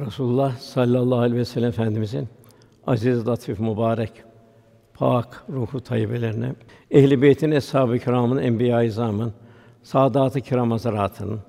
[0.00, 2.28] Resulullah sallallahu aleyhi ve sellem Efendimizin
[2.86, 4.10] aziz, latif, mübarek,
[4.94, 6.54] pak ruhu tayyibelerine,
[6.90, 9.32] ehli beytin eshab-ı kiramın, enbiya-i izamın,
[9.82, 11.40] saadat-ı kiram hazaratının,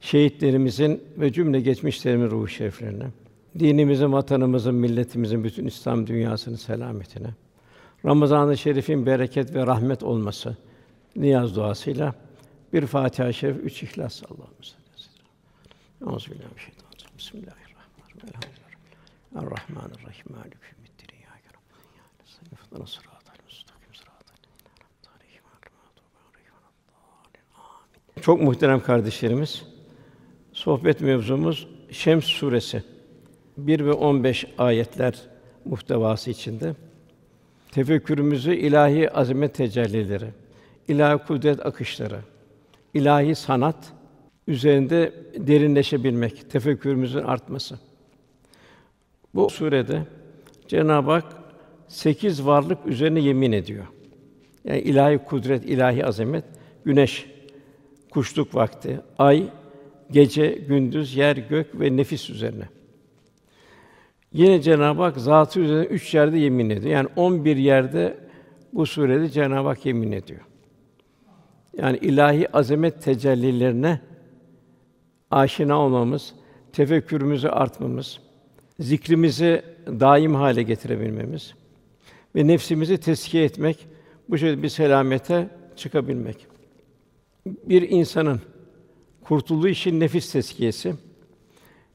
[0.00, 3.06] şehitlerimizin ve cümle geçmişlerimizin ruhu şeriflerine,
[3.58, 7.28] dinimizin, vatanımızın, milletimizin, bütün İslam dünyasının selametine,
[8.04, 10.56] Ramazan-ı Şerif'in bereket ve rahmet olması
[11.16, 12.14] niyaz duasıyla
[12.72, 14.76] bir Fatiha-i Şerif, üç İhlas Allah'ımız.
[16.00, 17.08] Euzubillahimineşşeytanirracim.
[17.18, 17.63] Bismillahirrahmanirrahim.
[18.22, 18.54] Amin.
[28.24, 29.62] Çok muhterem kardeşlerimiz,
[30.52, 32.82] sohbet mevzumuz Şems suresi
[33.56, 35.22] 1 ve 15 ayetler
[35.64, 36.74] muhtevası içinde
[37.70, 40.28] tefekkürümüzü ilahi azamet tecellileri,
[40.88, 42.20] ilahi kudret akışları,
[42.94, 43.92] ilahi sanat
[44.48, 47.78] üzerinde derinleşebilmek, tefekkürümüzün artması.
[49.34, 50.02] Bu surede
[50.68, 51.24] Cenab-ı Hak
[51.88, 53.84] sekiz varlık üzerine yemin ediyor.
[54.64, 56.44] Yani ilahi kudret, ilahi azamet,
[56.84, 57.30] güneş,
[58.10, 59.48] kuşluk vakti, ay,
[60.10, 62.68] gece, gündüz, yer, gök ve nefis üzerine.
[64.32, 66.94] Yine Cenab-ı Hak zatı üzerine üç yerde yemin ediyor.
[66.94, 68.16] Yani on bir yerde
[68.72, 70.40] bu surede Cenab-ı Hak yemin ediyor.
[71.78, 74.00] Yani ilahi azamet tecellilerine
[75.30, 76.34] aşina olmamız,
[76.72, 78.20] tefekkürümüzü artmamız,
[78.80, 81.54] zikrimizi daim hale getirebilmemiz
[82.36, 83.86] ve nefsimizi teskiye etmek,
[84.28, 86.46] bu şekilde bir selamete çıkabilmek.
[87.46, 88.40] Bir insanın
[89.24, 90.94] kurtulduğu işin nefis teskiyesi.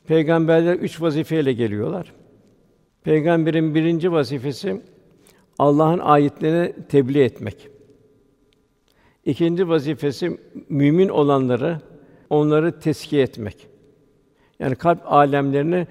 [0.07, 2.13] Peygamberler üç vazifeyle geliyorlar.
[3.03, 4.81] Peygamberin birinci vazifesi
[5.59, 7.67] Allah'ın ayetlerini tebliğ etmek.
[9.25, 10.37] İkinci vazifesi
[10.69, 11.81] mümin olanları
[12.29, 13.67] onları teskiye etmek.
[14.59, 15.87] Yani kalp alemlerini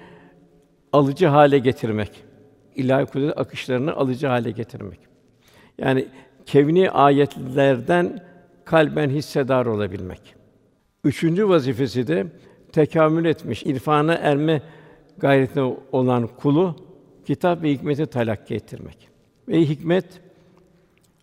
[0.93, 2.11] alıcı hale getirmek.
[2.75, 4.99] İlahi kudret akışlarını alıcı hale getirmek.
[5.77, 6.07] Yani
[6.45, 8.19] kevni ayetlerden
[8.65, 10.35] kalben hissedar olabilmek.
[11.03, 12.27] Üçüncü vazifesi de
[12.71, 14.61] tekamül etmiş, irfana erme
[15.17, 16.75] gayretinde olan kulu
[17.25, 19.09] kitap ve hikmeti talakki ettirmek.
[19.47, 20.05] Ve hikmet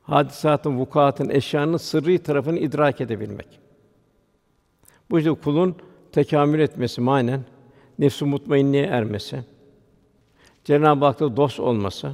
[0.02, 3.60] hadisatın, vukuatın, eşyanın sırrı tarafını idrak edebilmek.
[5.10, 5.76] Bu işte kulun
[6.12, 7.40] tekamül etmesi manen
[7.98, 9.44] nefs-i mutmainneye ermesi,
[10.66, 12.12] Cenab-ı Hak'ta dost olması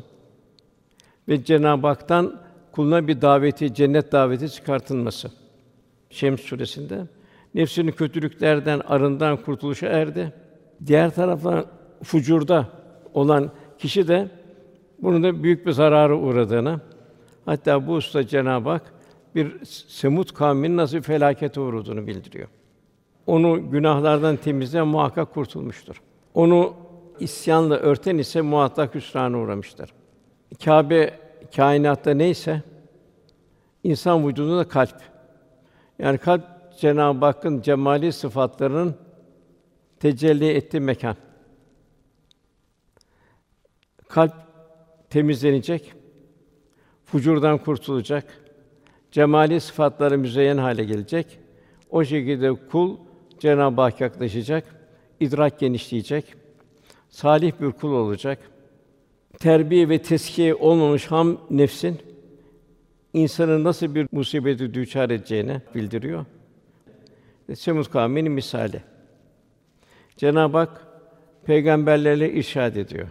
[1.29, 2.41] ve Cenab-ı Hak'tan
[2.73, 5.31] kuluna bir daveti, cennet daveti çıkartılması.
[6.11, 7.07] Şems suresinde
[7.55, 10.33] nefsini kötülüklerden, arından kurtuluşa erdi.
[10.87, 11.67] Diğer taraftan
[12.03, 12.69] fucurda
[13.15, 14.29] olan kişi de
[14.99, 16.81] bunun da büyük bir zarara uğradığını,
[17.45, 18.93] hatta bu usta Cenab-ı Hak
[19.35, 22.49] bir Semut kavminin nasıl felakete uğradığını bildiriyor.
[23.27, 26.03] Onu günahlardan temizleyen muhakkak kurtulmuştur.
[26.35, 26.75] Onu
[27.23, 29.93] isyanla örten ise muhakkak hüsrana uğramıştır.
[30.65, 31.19] Kâbe
[31.57, 32.63] kainatta neyse
[33.85, 35.03] insan vücudunda kalp.
[35.99, 36.45] Yani kalp
[36.81, 38.95] Cenab-ı Hakk'ın cemali sıfatlarının
[40.01, 41.17] tecelli ettiği mekan.
[44.09, 44.35] Kalp
[45.11, 45.93] temizlenecek,
[47.05, 48.25] fucurdan kurtulacak,
[49.11, 51.39] cemali sıfatları müzeyyen hale gelecek.
[51.91, 52.97] O şekilde kul
[53.39, 54.65] Cenab-ı Hakk'a yaklaşacak,
[55.21, 56.42] idrak genişleyecek,
[57.13, 58.39] salih bir kul olacak.
[59.39, 61.99] Terbiye ve teskiye olmamış ham nefsin
[63.13, 66.25] insanın nasıl bir musibeti düçar edeceğini bildiriyor.
[67.55, 68.83] Semud kavminin misali.
[70.17, 70.87] Cenab-ı Hak
[71.45, 73.09] peygamberlerle irşad ediyor.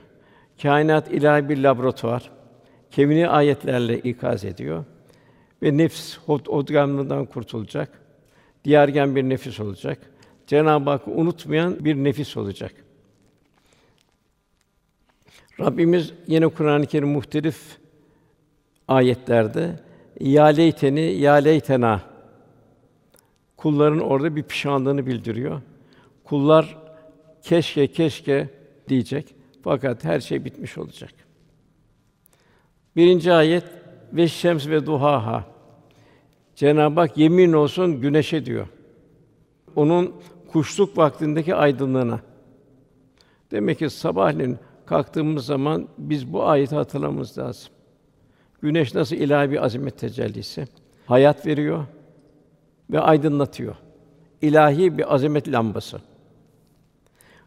[0.62, 2.31] Kainat ilahi bir laboratuvar.
[2.91, 4.85] Kevni ayetlerle ikaz ediyor
[5.63, 7.89] ve nefs odgamlığından kurtulacak.
[8.63, 9.97] Diyargen bir nefis olacak.
[10.47, 12.73] Cenab-ı Hakk'ı unutmayan bir nefis olacak.
[15.61, 17.77] Rabbimiz yine Kur'an-ı Kerim muhtelif
[18.88, 19.80] ayetlerde
[20.19, 22.01] ya leyteni ya leytena
[23.57, 25.62] kulların orada bir pişmanlığını bildiriyor.
[26.24, 26.77] Kullar
[27.44, 28.50] keşke keşke
[28.88, 29.36] diyecek.
[29.63, 31.12] Fakat her şey bitmiş olacak.
[32.95, 33.63] Birinci ayet
[34.13, 35.45] ve şems ve duhaha.
[36.56, 38.68] Cenab-ı Hak yemin olsun güneşe diyor.
[39.75, 40.15] Onun
[40.51, 42.19] kuşluk vaktindeki aydınlığına.
[43.51, 44.57] Demek ki sabahleyin
[44.91, 47.71] kalktığımız zaman biz bu ayeti hatırlamamız lazım.
[48.61, 50.67] Güneş nasıl ilahi bir azamet tecellisi,
[51.05, 51.85] hayat veriyor
[52.89, 53.75] ve aydınlatıyor.
[54.41, 56.01] İlahi bir azamet lambası.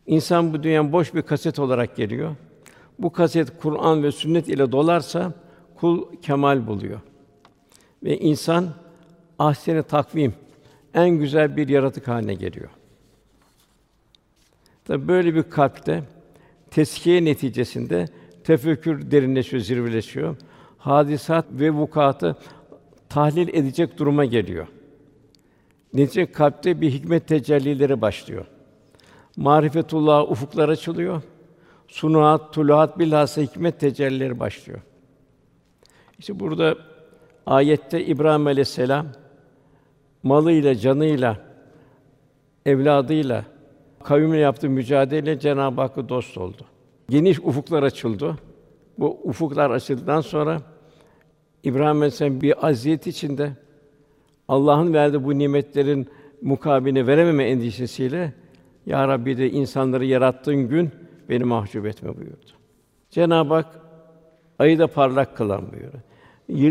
[0.06, 2.36] İnsan bu dünyanın boş bir kaset olarak geliyor.
[2.98, 5.32] Bu kaset Kur'an ve sünnet ile dolarsa
[5.74, 7.00] kul kemal buluyor.
[8.02, 8.68] Ve insan
[9.38, 10.34] ahseni takvim
[10.94, 12.70] en güzel bir yaratık haline geliyor.
[14.84, 16.04] Tabi böyle bir kalpte
[16.74, 18.08] teskiye neticesinde
[18.44, 20.36] tefekkür derinleşiyor, zirveleşiyor.
[20.78, 22.36] Hadisat ve vukuatı
[23.08, 24.66] tahlil edecek duruma geliyor.
[25.92, 28.46] Netice kalpte bir hikmet tecellileri başlıyor.
[29.36, 31.22] Marifetullah ufuklar açılıyor.
[31.88, 34.80] Sunuat, tuluat bilhassa hikmet tecellileri başlıyor.
[36.18, 36.76] İşte burada
[37.46, 39.06] ayette İbrahim Aleyhisselam
[40.22, 41.38] malıyla, canıyla,
[42.66, 43.44] evladıyla
[44.04, 46.62] kavimle yaptığı mücadele Cenab-ı Hakk'a dost oldu.
[47.10, 48.36] Geniş ufuklar açıldı.
[48.98, 50.62] Bu ufuklar açıldıktan sonra
[51.62, 53.52] İbrahim Aleyhisselam bir aziyet içinde
[54.48, 56.08] Allah'ın verdiği bu nimetlerin
[56.42, 58.32] mukabiline verememe endişesiyle
[58.86, 60.90] Ya Rabbi de insanları yarattığın gün
[61.28, 62.50] beni mahcup etme buyurdu.
[63.10, 63.66] Cenab-ı Hak
[64.58, 66.02] ayı da parlak kılan buyuruyor.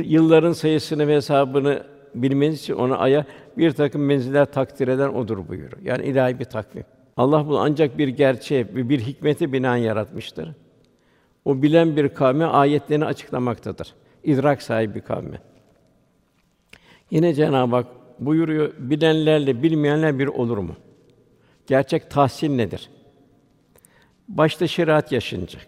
[0.05, 1.83] Yılların sayısını ve hesabını
[2.15, 3.25] bilmeniz için ona aya
[3.57, 5.81] bir takım menziller takdir eden odur buyuruyor.
[5.83, 6.83] Yani ilahi bir takvim.
[7.17, 10.49] Allah bunu ancak bir gerçeğe ve bir hikmete binaen yaratmıştır.
[11.45, 13.93] O bilen bir kavme ayetlerini açıklamaktadır.
[14.23, 15.41] İdrak sahibi bir kavme.
[17.11, 17.87] Yine Cenab-ı Hak
[18.19, 20.75] buyuruyor, bilenlerle bilmeyenler bir olur mu?
[21.67, 22.89] Gerçek tahsil nedir?
[24.27, 25.67] Başta şeriat yaşanacak.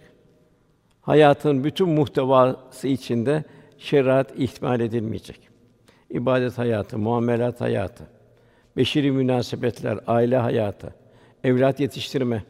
[1.02, 3.44] Hayatın bütün muhtevası içinde
[3.78, 5.40] şeriat ihmal edilmeyecek.
[6.10, 8.04] İbadet hayatı, muamelat hayatı,
[8.78, 10.94] beşeri münasebetler, aile hayatı,
[11.46, 12.44] evlat yetiştirme,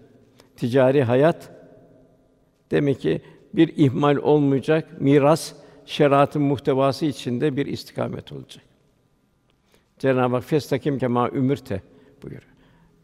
[0.55, 1.49] ticari hayat
[2.71, 3.21] demek ki
[3.53, 5.53] bir ihmal olmayacak miras
[5.85, 8.63] şeriatın muhtevası içinde bir istikamet olacak.
[9.99, 11.81] Cenab-ı Hak festakim kema ümürte
[12.23, 12.51] buyuruyor.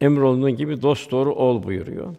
[0.00, 2.14] Emrolunduğun gibi dost doğru ol buyuruyor.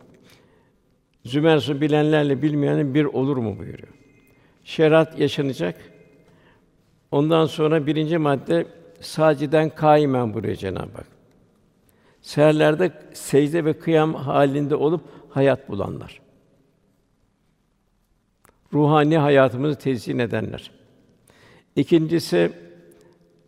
[1.26, 3.94] Zümer bilenlerle bilmeyenin bir olur mu buyuruyor.
[4.64, 5.76] Şeriat yaşanacak.
[7.12, 8.68] Ondan sonra birinci madde
[9.00, 11.13] saciden kaimen buyuruyor Cenab-ı Hak.
[12.24, 16.22] Seherlerde secde ve kıyam halinde olup hayat bulanlar.
[18.74, 20.72] Ruhani hayatımızı tezyin edenler.
[21.76, 22.52] İkincisi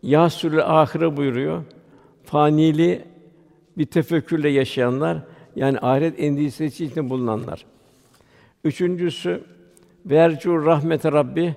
[0.04, 1.64] yasül ahire buyuruyor.
[2.24, 3.06] Fanili
[3.78, 5.18] bir tefekkürle yaşayanlar
[5.56, 7.66] yani ahiret endişesi içinde bulunanlar.
[8.64, 9.44] Üçüncüsü
[10.06, 11.56] vercu rahmet Rabbi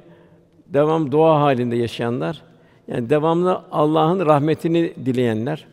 [0.66, 2.42] devam dua halinde yaşayanlar.
[2.88, 5.66] Yani devamlı Allah'ın rahmetini dileyenler.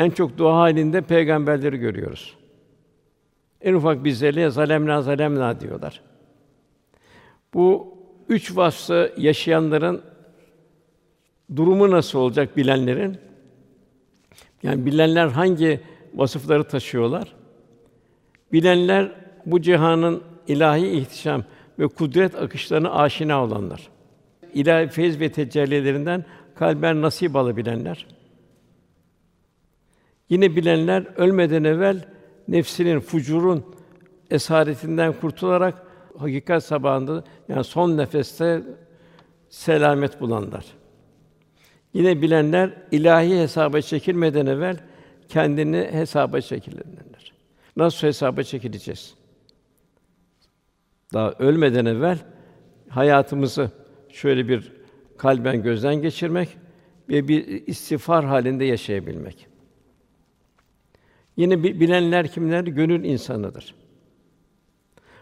[0.00, 2.34] En çok dua halinde peygamberleri görüyoruz.
[3.60, 6.00] En ufak bir zelle zalemna zalemna diyorlar.
[7.54, 7.94] Bu
[8.28, 10.02] üç vasfı yaşayanların
[11.56, 13.18] durumu nasıl olacak bilenlerin?
[14.62, 15.80] Yani bilenler hangi
[16.14, 17.34] vasıfları taşıyorlar?
[18.52, 19.12] Bilenler
[19.46, 21.44] bu cihanın ilahi ihtişam
[21.78, 23.88] ve kudret akışlarına aşina olanlar.
[24.54, 26.24] İlahi feyz ve tecellilerinden
[26.54, 28.06] kalben nasip alabilenler.
[30.30, 32.04] Yine bilenler ölmeden evvel
[32.48, 33.64] nefsinin, fucurun
[34.30, 35.86] esaretinden kurtularak
[36.18, 38.62] hakikat sabahında yani son nefeste
[39.48, 40.64] selamet bulanlar.
[41.94, 44.76] Yine bilenler ilahi hesaba çekilmeden evvel
[45.28, 47.32] kendini hesaba çekilenler.
[47.76, 49.14] Nasıl hesaba çekileceğiz?
[51.14, 52.18] Daha ölmeden evvel
[52.88, 53.70] hayatımızı
[54.08, 54.72] şöyle bir
[55.18, 56.48] kalben gözden geçirmek
[57.08, 59.49] ve bir istiğfar halinde yaşayabilmek.
[61.36, 62.64] Yine bilenler kimler?
[62.64, 63.74] Gönül insanıdır.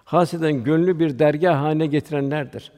[0.05, 2.73] Haseden gönlü bir dergah haline getirenlerdir.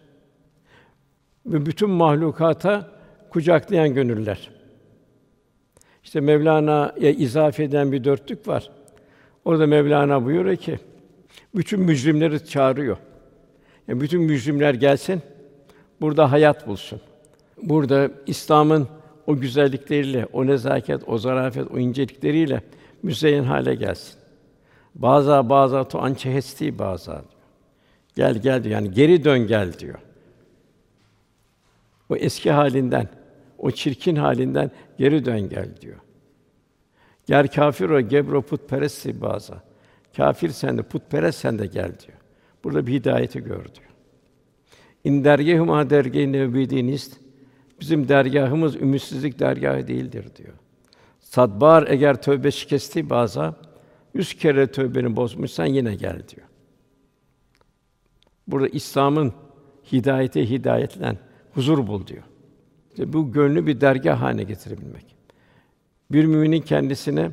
[1.46, 2.90] Ve bütün mahlukata
[3.30, 4.50] kucaklayan gönüller.
[6.04, 8.70] İşte Mevlana'ya izafe eden bir dörtlük var.
[9.44, 10.78] Orada Mevlana buyuruyor ki,
[11.54, 12.96] bütün mücrimleri çağırıyor.
[13.88, 15.22] Yani bütün mücrimler gelsin,
[16.00, 17.00] burada hayat bulsun.
[17.62, 18.88] Burada İslam'ın
[19.26, 22.62] o güzellikleriyle, o nezaket, o zarafet, o incelikleriyle
[23.02, 24.20] müzeyyen hale gelsin.
[24.94, 27.22] Bazı bazı tu ançe hesti bazı.
[28.14, 28.74] Gel gel diyor.
[28.74, 29.98] Yani geri dön gel diyor.
[32.08, 33.08] O eski halinden,
[33.58, 35.98] o çirkin halinden geri dön gel diyor.
[37.26, 39.54] Ger kafir o gebro putperest bazı.
[40.16, 42.18] Kafir sen de putperest sen de gel diyor.
[42.64, 43.90] Burada bir hidayeti gör diyor.
[45.04, 47.20] İn dergehuma dergâh nebidinist.
[47.80, 50.54] Bizim dergahımız ümitsizlik dergahı değildir diyor.
[51.30, 53.54] Sadbar eğer tövbe şikesti baza
[54.14, 56.46] yüz kere tövbeni bozmuşsan yine gel diyor.
[58.46, 59.32] Burada İslam'ın
[59.92, 61.18] hidayete hidayetlen
[61.54, 62.22] huzur bul diyor.
[62.90, 65.16] İşte bu gönlü bir dergah haline getirebilmek.
[66.12, 67.30] Bir müminin kendisine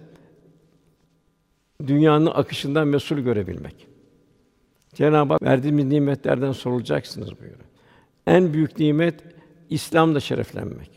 [1.87, 3.87] dünyanın akışından mesul görebilmek.
[4.93, 7.65] Cenab-ı Hak verdiğimiz nimetlerden sorulacaksınız buyuruyor.
[8.27, 9.23] En büyük nimet
[9.69, 10.96] İslam'da şereflenmek.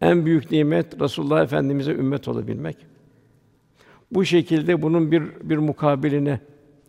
[0.00, 2.76] En büyük nimet Resulullah Efendimize ümmet olabilmek.
[4.10, 6.40] Bu şekilde bunun bir bir mukabiline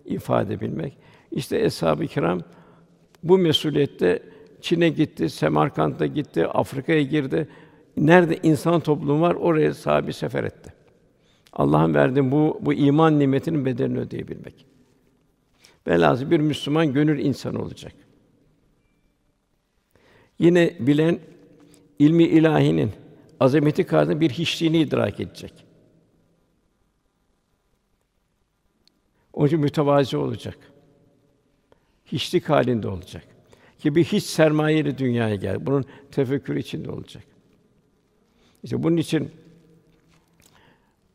[0.05, 0.97] ifade edebilmek.
[1.31, 2.41] İşte eshab-ı kiram
[3.23, 4.23] bu mesuliyette
[4.61, 7.47] Çin'e gitti, Semerkant'a gitti, Afrika'ya girdi.
[7.97, 10.73] Nerede insan toplumu var oraya sahibi sefer etti.
[11.53, 14.65] Allah'ın verdiği bu bu iman nimetinin bedelini ödeyebilmek.
[15.87, 17.93] Velhâsıl bir Müslüman gönül insanı olacak.
[20.39, 21.19] Yine bilen
[21.99, 22.91] ilmi ilahinin
[23.39, 25.53] azameti karşısında bir hiçliğini idrak edecek.
[29.33, 30.57] Onun için mütevazi olacak.
[32.05, 33.23] Hiçlik halinde olacak.
[33.79, 35.65] Ki bir hiç sermayeyle dünyaya gel.
[35.65, 37.23] Bunun tefekkürü içinde olacak.
[38.63, 39.31] İşte bunun için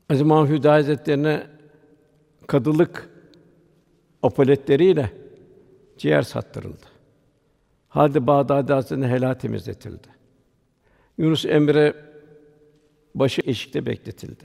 [0.09, 1.47] Aziz Mahmud Hazretlerine
[2.47, 3.11] kadılık
[4.23, 5.13] apoletleriyle
[5.99, 6.87] ciğer sattırıldı.
[7.89, 10.20] Halde Bağdadi Hazretleri'ne helal temizletildi.
[11.21, 11.95] Yunus Emre
[13.15, 14.45] başı eşikte bekletildi.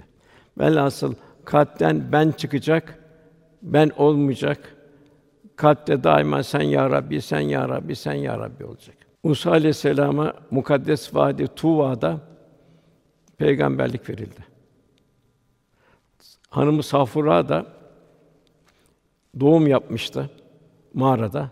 [0.59, 1.13] Velhasıl
[1.45, 2.99] kalpten ben çıkacak,
[3.61, 4.75] ben olmayacak.
[5.55, 8.95] Kalpte daima sen ya Rabbi, sen ya Rabbi, sen ya Rabbi olacak.
[9.23, 12.19] Musa aleyhisselama mukaddes vadi Tuva'da
[13.37, 14.45] peygamberlik verildi.
[16.49, 17.65] Hanımı Safura da
[19.39, 20.29] doğum yapmıştı
[20.93, 21.49] mağarada.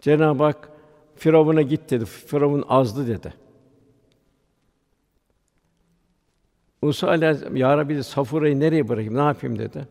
[0.00, 0.68] Cenab-ı Hak
[1.16, 2.04] Firavun'a git dedi.
[2.04, 3.47] Firavun azdı dedi.
[6.82, 9.16] Musa aleyhisselam ya Rabbi Safura'yı nereye bırakayım?
[9.16, 9.88] Ne yapayım dedi.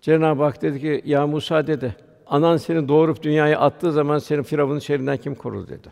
[0.00, 1.96] Cenab-ı Hak dedi ki ya Musa dedi.
[2.26, 5.88] Anan seni doğurup dünyaya attığı zaman seni Firavun'un şerrinden kim korur dedi.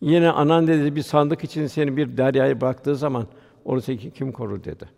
[0.00, 3.26] Yine anan dedi bir sandık için seni bir deryaya bıraktığı zaman
[3.64, 4.88] orası kim korur dedi.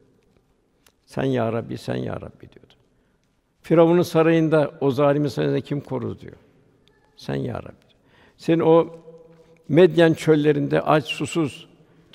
[1.07, 2.75] Sen ya Rabbi, sen ya Rabbi diyordu.
[3.63, 6.37] Firavun'un sarayında o zalimin sarayında kim korur diyor.
[7.17, 7.89] Sen ya Rabbi.
[8.37, 8.89] Sen o
[9.69, 11.68] Medyen çöllerinde aç, susuz,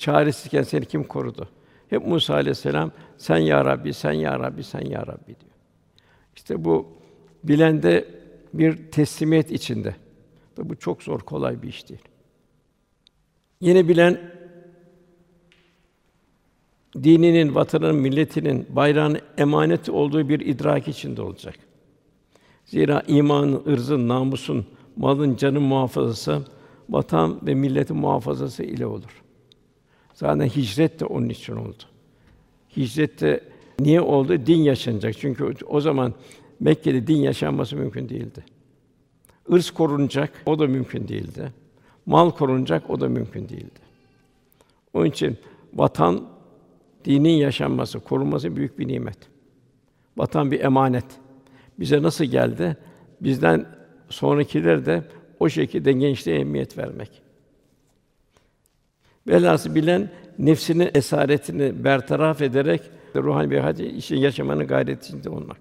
[0.04, 1.48] çaresizken seni kim korudu?
[1.88, 5.54] Hep Musa aleyhisselam sen ya Rabbi, sen ya Rabbi, sen ya Rabbi diyor.
[6.36, 6.86] İşte bu
[7.44, 8.08] bilende
[8.54, 9.96] bir teslimiyet içinde.
[10.58, 12.02] Bu çok zor, kolay bir iş değil.
[13.60, 14.20] Yine bilen
[17.02, 21.54] dininin, vatanının, milletinin, bayrağın emanet olduğu bir idrak içinde olacak.
[22.64, 26.42] Zira imanın, ırzın, namusun, malın, canın muhafazası
[26.90, 29.23] vatan ve milletin muhafazası ile olur.
[30.14, 31.82] Zaten hicret de onun için oldu.
[32.76, 33.40] Hicret de
[33.80, 34.46] niye oldu?
[34.46, 35.18] Din yaşanacak.
[35.18, 36.14] Çünkü o zaman
[36.60, 38.44] Mekke'de din yaşanması mümkün değildi.
[39.48, 41.52] Irz korunacak, o da mümkün değildi.
[42.06, 43.80] Mal korunacak, o da mümkün değildi.
[44.94, 45.38] Onun için
[45.74, 46.24] vatan
[47.04, 49.18] dinin yaşanması, korunması büyük bir nimet.
[50.16, 51.04] Vatan bir emanet.
[51.78, 52.76] Bize nasıl geldi?
[53.20, 53.66] Bizden
[54.08, 55.04] sonrakiler de
[55.40, 57.23] o şekilde gençliğe emniyet vermek.
[59.28, 62.80] Velhâsıl bilen nefsinin esaretini bertaraf ederek
[63.16, 65.56] ruhani bir hadi işi yaşamanın gayretinde olmak.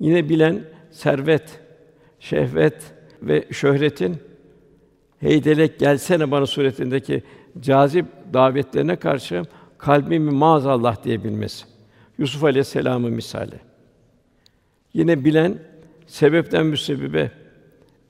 [0.00, 1.60] Yine bilen servet,
[2.20, 2.82] şehvet
[3.22, 4.16] ve şöhretin
[5.20, 7.22] heydelek gelsene bana suretindeki
[7.60, 9.42] cazip davetlerine karşı
[9.78, 11.64] kalbimi maazallah diyebilmesi.
[12.18, 13.60] Yusuf Aleyhisselam'ın misali.
[14.94, 15.58] Yine bilen
[16.06, 17.30] sebepten müsebbibe,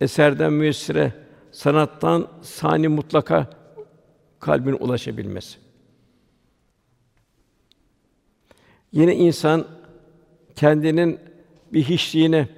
[0.00, 1.12] eserden müessire,
[1.52, 3.59] sanattan sani mutlaka
[4.40, 5.58] kalbin ulaşabilmesi.
[8.92, 9.66] Yine insan
[10.56, 11.20] kendinin
[11.72, 12.48] bir hiçliğine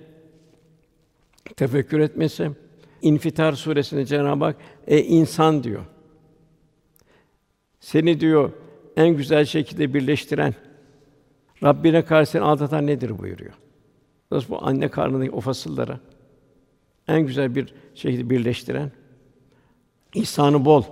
[1.56, 2.50] tefekkür etmesi.
[3.02, 5.84] İnfitar suresinde Cenab-ı Hak e insan diyor.
[7.80, 8.52] Seni diyor
[8.96, 10.54] en güzel şekilde birleştiren,
[11.62, 13.52] Rabbine karşı seni aldatan nedir buyuruyor.
[14.30, 16.00] Nasıl bu anne karnındaki o fasılları
[17.08, 18.90] en güzel bir şekilde birleştiren,
[20.14, 20.84] ihsanı bol,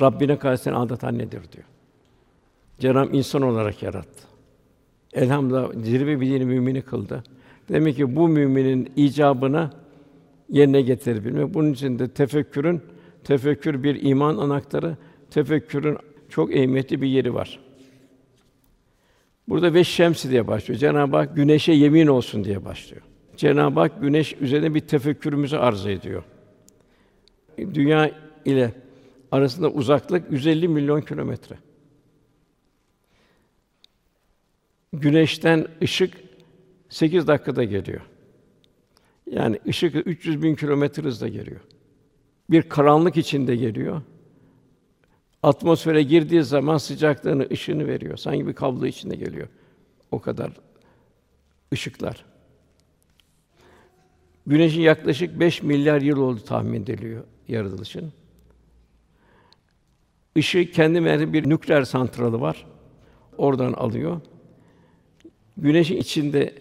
[0.00, 1.64] Rabbine karşı seni aldatan nedir diyor.
[2.78, 4.22] Cenab-ı insan olarak yarattı.
[5.12, 7.24] Elhamdülillah zirve bir dini mümini kıldı.
[7.68, 9.70] Demek ki bu müminin icabına
[10.48, 11.54] yerine getirebilmek.
[11.54, 12.82] Bunun için de tefekkürün
[13.24, 14.96] tefekkür bir iman anahtarı,
[15.30, 17.58] tefekkürün çok ehemmiyetli bir yeri var.
[19.48, 20.80] Burada ve şemsi diye başlıyor.
[20.80, 23.02] Cenab-ı Hak güneşe yemin olsun diye başlıyor.
[23.36, 26.22] Cenab-ı Hak güneş üzerine bir tefekkürümüzü arz ediyor.
[27.58, 28.10] Dünya
[28.44, 28.72] ile
[29.32, 31.56] arasında uzaklık 150 milyon kilometre.
[34.92, 36.14] Güneşten ışık
[36.88, 38.00] 8 dakikada geliyor.
[39.30, 41.60] Yani ışık 300 bin kilometre hızla geliyor.
[42.50, 44.02] Bir karanlık içinde geliyor.
[45.42, 48.16] Atmosfere girdiği zaman sıcaklığını, ışığını veriyor.
[48.16, 49.48] Sanki bir kablo içinde geliyor.
[50.10, 50.52] O kadar
[51.72, 52.24] ışıklar.
[54.46, 58.12] Güneşin yaklaşık 5 milyar yıl oldu tahmin ediliyor yaratılışın.
[60.34, 62.66] Işığı kendi merkezi bir nükleer santralı var.
[63.38, 64.20] Oradan alıyor.
[65.56, 66.54] Güneşin içinde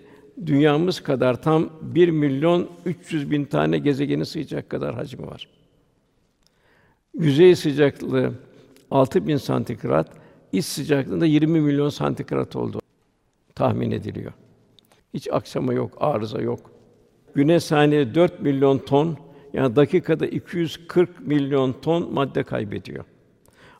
[0.45, 5.47] dünyamız kadar tam 1 milyon 300 bin tane gezegeni sığacak kadar hacmi var.
[7.19, 8.33] Yüzey sıcaklığı
[8.91, 10.11] 6000 santigrat,
[10.51, 12.79] iç sıcaklığında 20 milyon santigrat oldu
[13.55, 14.33] tahmin ediliyor.
[15.13, 16.71] Hiç aksama yok, arıza yok.
[17.35, 19.17] Güneş saniyede 4 milyon ton,
[19.53, 23.05] yani dakikada 240 milyon ton madde kaybediyor.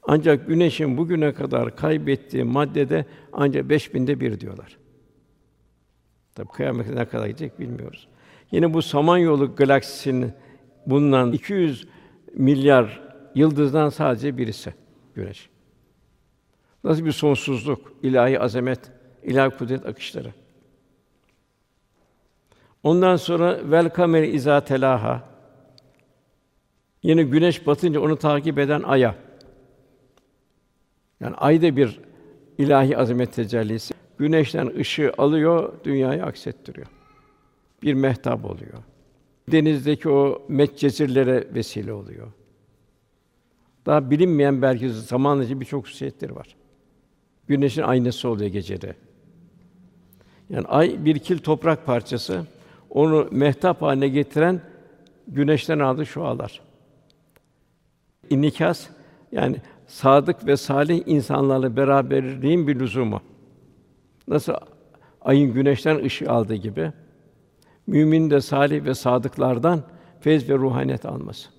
[0.04, 4.78] Ancak güneşin bugüne kadar kaybettiği maddede ancak beş binde bir diyorlar.
[6.36, 8.08] Tabi kıyamete ne kadar gidecek bilmiyoruz.
[8.52, 10.34] Yine bu Samanyolu galaksisinin
[10.86, 11.88] bulunan 200
[12.34, 13.02] milyar
[13.36, 14.74] yıldızdan sadece birisi
[15.16, 15.50] Güneş.
[16.84, 18.80] Nasıl bir sonsuzluk, ilahi azamet,
[19.24, 20.34] ilahi kudret akışları.
[22.84, 25.30] Ondan sonra vel iza telaha.
[27.04, 29.16] Yine güneş batınca onu takip eden aya.
[31.22, 32.00] Yani ay da bir
[32.58, 33.94] ilahi azamet tecellisi.
[34.18, 36.88] Güneşten ışığı alıyor, dünyayı aksettiriyor.
[37.84, 38.78] Bir mehtap oluyor.
[39.52, 42.28] Denizdeki o metcezirlere vesile oluyor.
[43.86, 46.56] Daha bilinmeyen belki zamanla için birçok hususiyetleri var.
[47.48, 48.96] Güneşin aynası oluyor gecede.
[50.50, 52.46] Yani ay bir kil toprak parçası.
[52.90, 54.62] Onu mehtap haline getiren
[55.28, 56.62] güneşten aldığı şualar.
[58.30, 58.88] İnikas
[59.32, 59.58] yani
[59.92, 63.22] sadık ve salih insanlarla beraberliğin bir lüzumu.
[64.28, 64.54] Nasıl
[65.22, 66.92] ayın güneşten ışığı aldığı gibi
[67.88, 69.84] mümin de salih ve sadıklardan
[70.20, 71.50] feyz ve ruhaniyet alması.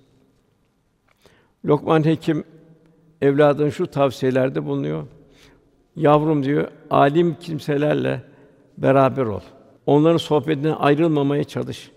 [1.64, 2.44] Lokman Hekim
[3.20, 5.06] evladın şu tavsiyelerde bulunuyor.
[5.96, 8.22] Yavrum diyor, alim kimselerle
[8.78, 9.40] beraber ol.
[9.86, 11.90] Onların sohbetinden ayrılmamaya çalış.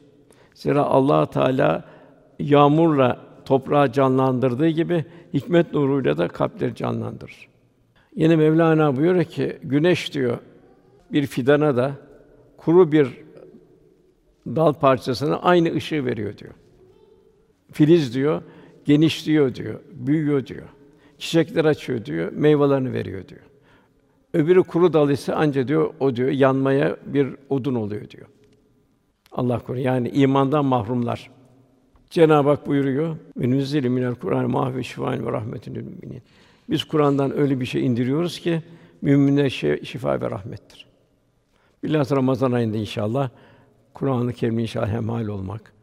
[0.53, 1.85] Zira Allah Teala
[2.39, 7.47] yağmurla toprağı canlandırdığı gibi hikmet nuruyla da kalpleri canlandırır.
[8.15, 10.37] Yine Mevlana buyuruyor ki güneş diyor
[11.11, 11.91] bir fidana da
[12.57, 13.07] kuru bir
[14.47, 16.53] dal parçasına aynı ışığı veriyor diyor.
[17.71, 18.41] Filiz diyor
[18.85, 20.67] genişliyor diyor, büyüyor diyor.
[21.17, 23.41] Çiçekler açıyor diyor, meyvelerini veriyor diyor.
[24.33, 28.27] Öbürü kuru dal ise anca diyor o diyor yanmaya bir odun oluyor diyor.
[29.31, 29.83] Allah korusun.
[29.83, 31.31] Yani imandan mahrumlar.
[32.09, 36.21] Cenab-ı Hak buyuruyor: "Ve nüzzile minel Kur'an mahve şifaen ve rahmetun müminin."
[36.69, 38.61] Biz Kur'an'dan öyle bir şey indiriyoruz ki
[39.01, 39.49] müminlere
[39.85, 40.85] şifa ve rahmettir.
[41.83, 43.29] Bilhassa Ramazan ayında inşallah
[43.93, 45.73] Kur'an-ı Kerim'le inşallah hemhal olmak,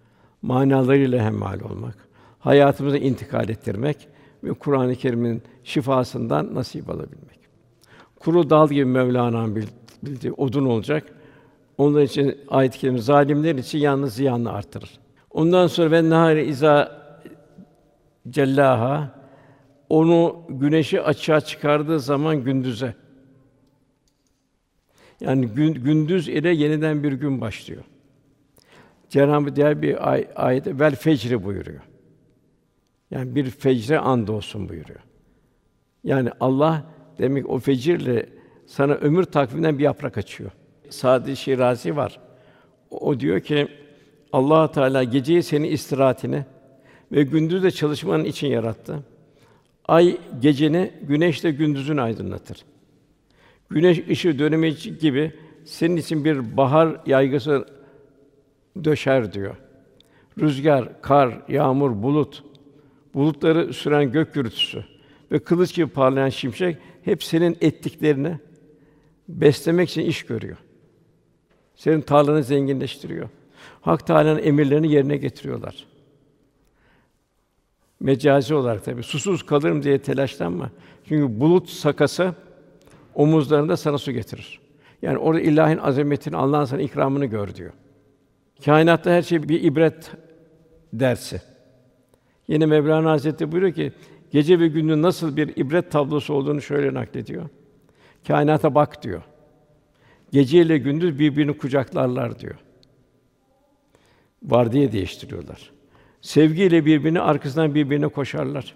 [0.43, 1.97] manalarıyla hemhal olmak,
[2.39, 4.09] hayatımıza intikal ettirmek
[4.45, 7.39] ve Kur'an-ı Kerim'in şifasından nasip alabilmek.
[8.21, 9.65] Kuru dal gibi Mevlana'nın
[10.03, 11.05] bildiği odun olacak.
[11.79, 15.02] Onlar için ayet-i kerime zalimler için yalnız ziyanını artırır.
[15.33, 17.03] Ondan sonra ve nahari iza
[18.29, 19.23] cellaha
[19.89, 22.95] onu güneşi açığa çıkardığı zaman gündüze.
[25.21, 27.83] Yani gün, gündüz ile yeniden bir gün başlıyor.
[29.09, 31.81] Cenab-ı diğer bir ay, ayette vel fecri buyuruyor.
[33.11, 35.01] Yani bir fecre and olsun buyuruyor.
[36.05, 36.85] Yani Allah
[37.19, 38.29] demek o fecirle
[38.67, 40.51] sana ömür takviminden bir yaprak açıyor.
[40.91, 42.21] Sadi Şirazi var.
[42.91, 43.69] O diyor ki
[44.33, 46.47] Allah Teala geceyi senin istirahatine
[47.13, 49.03] ve gündüz de çalışmanın için yarattı.
[49.89, 52.65] Ay geceni, güneş de gündüzünü aydınlatır.
[53.71, 55.33] Güneş ışığı dönemi gibi
[55.65, 57.67] senin için bir bahar yaygısı
[58.85, 59.57] döşer diyor.
[60.41, 62.45] Rüzgar, kar, yağmur, bulut,
[63.15, 64.85] bulutları süren gök gürültüsü
[65.33, 68.39] ve kılıç gibi parlayan şimşek hep senin ettiklerini
[69.29, 70.57] beslemek için iş görüyor.
[71.77, 73.29] Senin tarlanı zenginleştiriyor.
[73.83, 75.87] Hak Teâlâ'nın emirlerini yerine getiriyorlar.
[78.01, 80.71] Mecazi olarak tabii susuz kalırım diye telaşlanma.
[81.05, 82.35] Çünkü bulut sakası
[83.15, 84.61] omuzlarında sana su getirir.
[85.03, 87.73] Yani orada ilahin azametini, Allah'ın sana ikramını gör diyor.
[88.65, 90.11] Kainatta her şey bir ibret
[90.93, 91.41] dersi.
[92.49, 93.93] Yine Mevlana Hazretleri buyuruyor ki
[94.31, 97.49] gece ve gündüz nasıl bir ibret tablosu olduğunu şöyle naklediyor.
[98.27, 99.23] Kainata bak diyor.
[100.33, 102.55] Gece ile gündüz birbirini kucaklarlar diyor.
[104.45, 105.71] Vardiya değiştiriyorlar.
[106.21, 108.75] Sevgiyle birbirini arkasından birbirine koşarlar.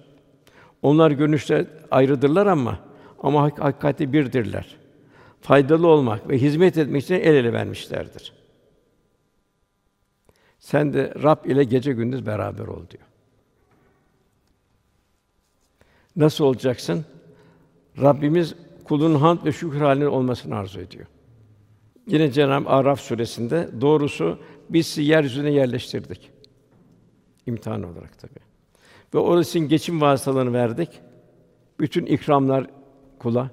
[0.83, 2.81] Onlar görünüşte ayrıdırlar ama
[3.19, 4.77] ama hak, hakikati birdirler.
[5.41, 8.33] Faydalı olmak ve hizmet etmek için el ele vermişlerdir.
[10.59, 13.05] Sen de Rab ile gece gündüz beraber ol diyor.
[16.17, 17.05] Nasıl olacaksın?
[18.01, 21.07] Rabbimiz kulun hamd ve şükür halinde olmasını arzu ediyor.
[22.07, 24.39] Yine Cenab-ı Araf suresinde doğrusu
[24.71, 26.31] biz sizi yeryüzüne yerleştirdik.
[27.47, 28.35] İmtihan olarak tabi.
[29.15, 30.91] Ve orası geçim vasıtalarını verdik.
[31.81, 32.67] Bütün ikramlar
[33.19, 33.51] kula.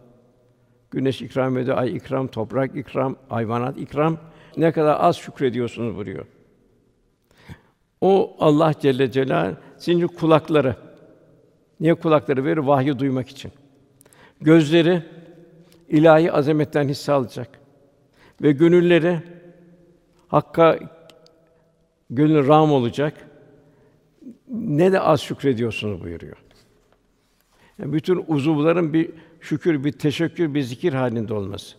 [0.91, 4.17] Güneş ikram ediyor, ay ikram, toprak ikram, hayvanat ikram.
[4.58, 6.26] Ne kadar az şükrediyorsunuz buyuruyor.
[8.02, 10.76] O Allah Celle Celal sizin kulakları.
[11.80, 12.58] Niye kulakları verir?
[12.58, 13.52] Vahyi duymak için.
[14.41, 15.04] Gözleri
[15.89, 17.60] ilahi azametten hisse alacak
[18.41, 19.19] ve gönülleri
[20.34, 20.80] Hakka
[22.15, 23.13] gönül ram olacak.
[24.49, 26.38] Ne de az şükrediyorsunuz buyuruyor.
[27.80, 29.10] Yani bütün uzuvların bir
[29.41, 31.76] şükür, bir teşekkür, bir zikir halinde olması.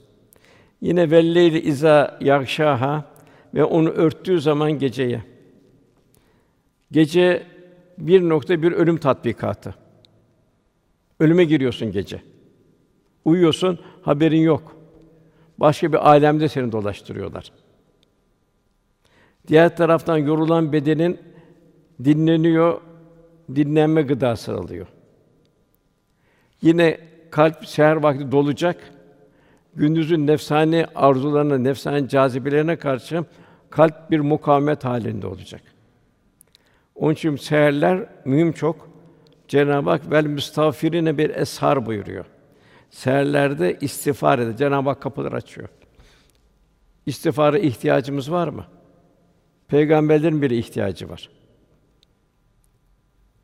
[0.81, 3.05] Yine velleyli iza yakşaha
[3.55, 5.23] ve onu örttüğü zaman geceye.
[6.93, 7.43] Gece
[7.99, 9.75] bir nokta bir ölüm tatbikatı.
[11.21, 12.23] Ölüme giriyorsun gece.
[13.25, 14.77] Uyuyorsun, haberin yok.
[15.59, 17.53] Başka bir alemde seni dolaştırıyorlar.
[19.49, 21.21] Diğer taraftan yorulan bedenin
[22.05, 22.81] dinleniyor,
[23.55, 24.87] dinlenme gıdası alıyor.
[26.63, 26.99] Yine
[27.31, 28.77] kalp seher vakti dolacak.
[29.77, 33.25] Gündüzün nefsani arzularına, nefsani cazibelerine karşı
[33.71, 35.63] kalp bir mukavemet halinde olacak.
[36.95, 38.89] Onun için seherler mühim çok.
[39.49, 42.25] Cenab-ı Hak vel müstağfirine bir eshar buyuruyor.
[42.91, 44.57] Seherlerde istiğfar eder.
[44.57, 45.69] Cenab-ı Hak kapılar açıyor.
[47.07, 48.65] İstiğfara ihtiyacımız var mı?
[49.75, 51.31] Peygamberlerin bile ihtiyacı var.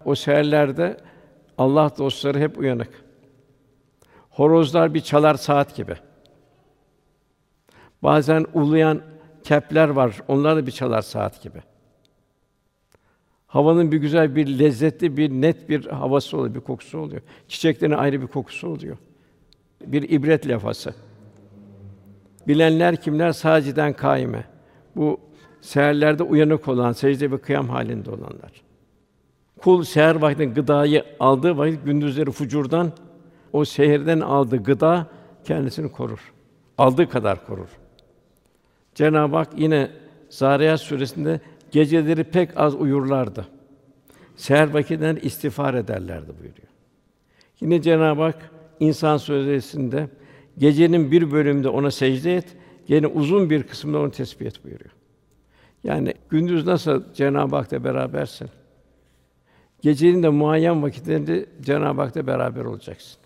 [0.04, 0.96] O seherlerde
[1.58, 3.04] Allah dostları hep uyanık.
[4.30, 5.94] Horozlar bir çalar saat gibi.
[8.02, 9.02] Bazen uluyan
[9.44, 10.20] kepler var.
[10.28, 11.58] Onlar da bir çalar saat gibi.
[13.46, 17.22] Havanın bir güzel, bir lezzetli, bir net bir havası oluyor, bir kokusu oluyor.
[17.48, 18.96] Çiçeklerin ayrı bir kokusu oluyor.
[19.86, 20.94] Bir ibret lafası.
[22.48, 23.32] Bilenler kimler?
[23.32, 24.44] Saciden kaime.
[24.96, 25.29] Bu
[25.60, 28.62] seherlerde uyanık olan, secde ve kıyam halinde olanlar.
[29.58, 32.92] Kul seher vaktinde gıdayı aldığı vakit gündüzleri fucurdan
[33.52, 35.06] o seherden aldığı gıda
[35.44, 36.32] kendisini korur.
[36.78, 37.68] Aldığı kadar korur.
[38.94, 39.90] Cenab-ı Hak yine
[40.28, 43.46] Zariyat suresinde geceleri pek az uyurlardı.
[44.36, 46.68] Seher vakitinden istiğfar ederlerdi buyuruyor.
[47.60, 50.08] Yine Cenab-ı Hak İnsan suresinde
[50.58, 54.90] gecenin bir bölümünde ona secde et, gene uzun bir kısmında onu tesbih et buyuruyor.
[55.84, 58.50] Yani gündüz nasıl Cenab-ı Hak'la berabersin?
[59.80, 63.20] Gecenin de muayyen vakitlerinde Cenab-ı Hak'la beraber olacaksın.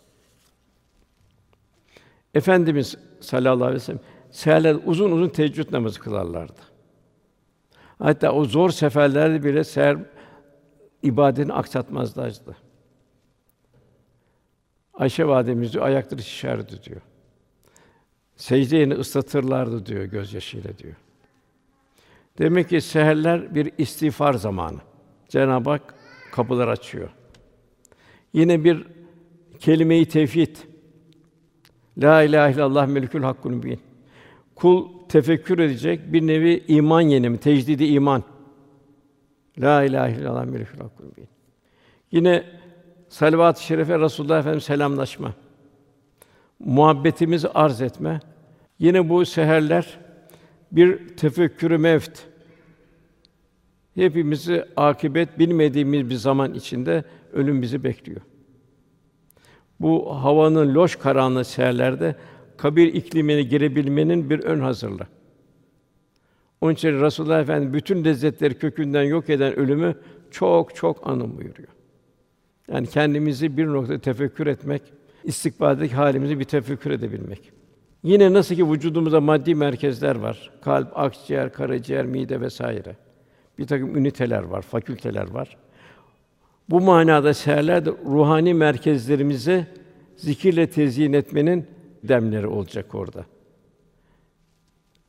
[2.35, 6.61] Efendimiz sallallahu aleyhi ve sellem seherler uzun uzun teheccüd namazı kılarlardı.
[7.99, 9.99] Hatta o zor seferlerde bile seher
[11.03, 12.57] ibadetini aksatmazlardı.
[14.95, 17.01] Ayşe validemiz diyor, ayakları şişerdi diyor.
[18.37, 20.95] Secde ıslatırlardı diyor gözyaşıyla diyor.
[22.39, 24.79] Demek ki seherler bir istiğfar zamanı.
[25.29, 25.95] Cenab-ı Hak
[26.33, 27.09] kapılar açıyor.
[28.33, 28.87] Yine bir
[29.61, 30.57] kelime-i tevhid.
[31.99, 33.81] La ilahe illallah melikül hakkul mübin.
[34.55, 38.23] Kul tefekkür edecek bir nevi iman yenimi, tecdidi iman.
[39.59, 41.29] La ilahe illallah melikül hakkul mübin.
[42.13, 42.45] Yine
[43.09, 45.35] salavat-ı şerife Resulullah Efendimiz selamlaşma.
[46.59, 48.21] Muhabbetimizi arz etme.
[48.79, 49.99] Yine bu seherler
[50.77, 52.21] bir tefekkürü mevt.
[53.95, 58.21] Hepimizi akibet bilmediğimiz bir zaman içinde ölüm bizi bekliyor.
[59.81, 62.17] Bu havanın loş karanlığı seherlerde
[62.57, 65.07] kabir iklimine girebilmenin bir ön hazırlığı.
[66.61, 69.95] Onun için Resulullah Efendimiz bütün lezzetleri kökünden yok eden ölümü
[70.31, 71.69] çok çok anın buyuruyor.
[72.69, 74.83] Yani kendimizi bir noktada tefekkür etmek,
[75.25, 77.53] istikbaldeki halimizi bir tefekkür edebilmek.
[78.05, 80.51] Yine nasıl ki vücudumuzda maddi merkezler var.
[80.61, 82.97] Kalp, akciğer, karaciğer, mide vesaire.
[83.59, 85.57] Bir takım üniteler var, fakülteler var.
[86.71, 89.67] Bu manada seherler de ruhani merkezlerimizi
[90.17, 91.67] zikirle tezyin etmenin
[92.03, 93.25] demleri olacak orada.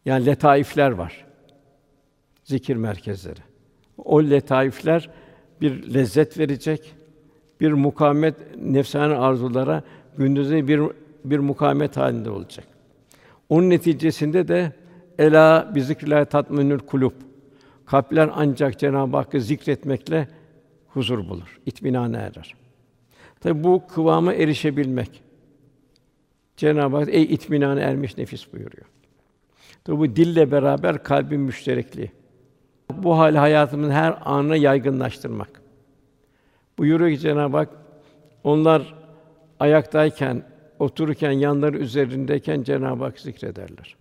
[0.06, 1.26] Yani letaifler var.
[2.44, 3.40] Zikir merkezleri.
[3.98, 5.10] O letaifler
[5.62, 6.96] bir lezzet verecek,
[7.62, 9.84] bir mukavemet nefsani arzulara
[10.18, 10.82] gündüzde bir
[11.26, 12.75] bir mukavemet halinde olacak.
[13.50, 14.72] Onun neticesinde de
[15.18, 17.14] ela bi zikrillah tatminül kulub.
[17.86, 20.28] Kalpler ancak Cenab-ı Hakk'ı zikretmekle
[20.88, 22.56] huzur bulur, itminana erer.
[23.40, 25.24] Tabi bu kıvama erişebilmek.
[26.58, 28.86] Cenab-ı Hak ey itminana ermiş nefis buyuruyor.
[29.84, 32.12] Tabi bu dille beraber kalbin müşterekliği.
[32.94, 35.62] Bu hal hayatımın her anına yaygınlaştırmak.
[36.78, 37.70] Buyuruyor ki Cenab-ı Hak
[38.44, 38.96] onlar
[39.60, 40.44] ayaktayken
[40.80, 43.96] otururken yanları üzerindeyken Cenab-ı Hak zikrederler.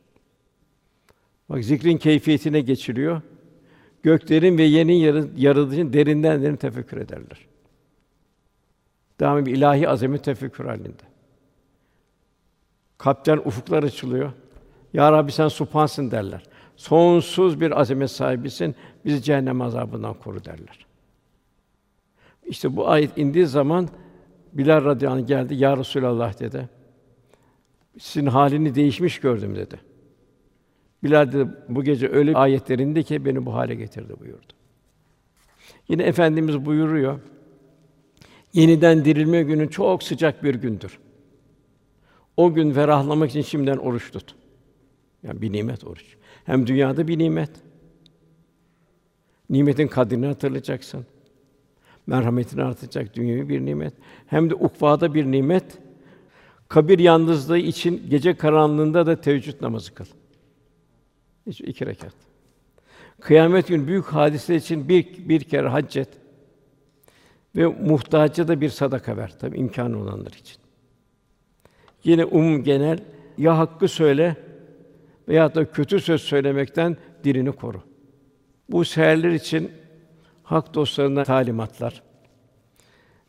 [1.48, 3.22] Bak zikrin keyfiyetine geçiliyor.
[4.02, 7.46] Göklerin ve yerin yaratılışını derinden derin tefekkür ederler.
[9.20, 11.02] Devamlı bir ilahi azamet tefekkür halinde.
[12.98, 14.32] Kalpten ufuklar açılıyor.
[14.92, 16.42] Ya Rabbi sen Subhansın derler.
[16.76, 18.74] Sonsuz bir azamet sahibisin.
[19.04, 20.86] Bizi cehennem azabından koru derler.
[22.46, 23.88] İşte bu ayet indiği zaman
[24.54, 25.54] Bilal radıyallahu anh geldi.
[25.54, 26.68] Ya Resulallah dedi.
[27.98, 29.80] Sizin halini değişmiş gördüm dedi.
[31.02, 34.52] Bilal dedi, bu gece öyle ayetler indi ki beni bu hale getirdi buyurdu.
[35.88, 37.20] Yine efendimiz buyuruyor.
[38.52, 40.98] Yeniden dirilme günü çok sıcak bir gündür.
[42.36, 44.34] O gün ferahlamak için şimdiden oruç tut.
[45.22, 46.16] Yani bir nimet oruç.
[46.44, 47.50] Hem dünyada bir nimet.
[49.50, 51.06] Nimetin kadrini hatırlayacaksın.
[52.06, 53.94] Merhametini artacak dünyevi bir nimet.
[54.26, 55.78] Hem de ukvada bir nimet.
[56.68, 60.04] Kabir yalnızlığı için gece karanlığında da teheccüd namazı kıl.
[61.46, 62.14] Hiç iki rekat.
[63.20, 66.08] Kıyamet günü büyük hadise için bir bir kere hac et.
[67.56, 70.56] Ve muhtaca da bir sadaka ver tabii imkanı olanlar için.
[72.04, 72.98] Yine umum genel
[73.38, 74.36] ya hakkı söyle
[75.28, 77.82] veya da kötü söz söylemekten dilini koru.
[78.68, 79.70] Bu seherler için
[80.44, 82.02] hak dostlarına talimatlar.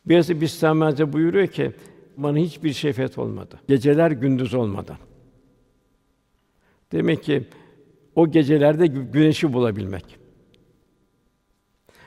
[0.06, 1.72] Beyazı Bistami Hazretleri buyuruyor ki
[2.16, 3.60] bana hiçbir şefet olmadı.
[3.68, 4.96] Geceler gündüz olmadan.
[6.92, 7.44] Demek ki
[8.14, 10.18] o gecelerde güneşi bulabilmek.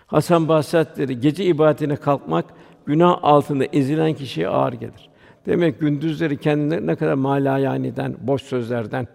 [0.08, 2.46] Hasan Basri gece ibadetine kalkmak
[2.86, 5.10] günah altında ezilen kişiye ağır gelir.
[5.46, 9.08] Demek gündüzleri kendini ne kadar malayaniden, boş sözlerden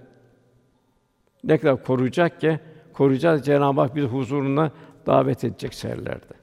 [1.45, 2.59] ne kadar koruyacak ki
[2.93, 4.71] koruyacağız Cenab-ı Hak bizi huzuruna
[5.07, 6.35] davet edecek seherlerde.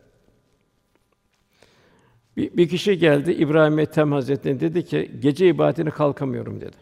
[2.38, 6.76] Bir, bir kişi geldi İbrahim Ethem Hazretleri'ne dedi ki gece ibadetine kalkamıyorum dedi.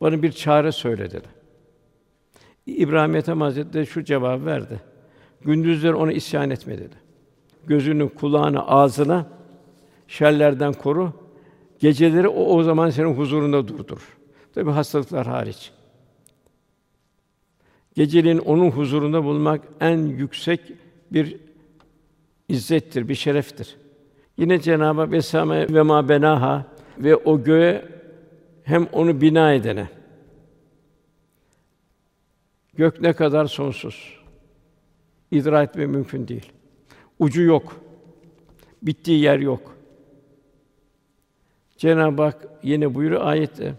[0.00, 1.28] Bana bir çare söyle dedi.
[2.66, 4.80] İbrahim Ethem Hazretleri şu cevabı verdi.
[5.40, 6.94] Gündüzleri ona isyan etme dedi.
[7.66, 9.26] Gözünü, kulağını, ağzını
[10.08, 11.12] şerlerden koru.
[11.78, 14.16] Geceleri o o zaman senin huzurunda durdur.
[14.54, 15.70] Tabi hastalıklar hariç.
[17.94, 20.60] Geceliğin onun huzurunda bulmak en yüksek
[21.16, 21.36] bir
[22.48, 23.76] izzettir, bir şereftir.
[24.36, 26.66] Yine Cenab-ı Hak vesame ve ma benaha
[26.98, 27.88] ve o göğe
[28.64, 29.88] hem onu bina edene.
[32.74, 34.20] Gök ne kadar sonsuz.
[35.30, 36.52] İdrak etme mümkün değil.
[37.18, 37.80] Ucu yok.
[38.82, 39.76] Bittiği yer yok.
[41.76, 43.74] Cenab-ı Hak yine buyuruyor ayette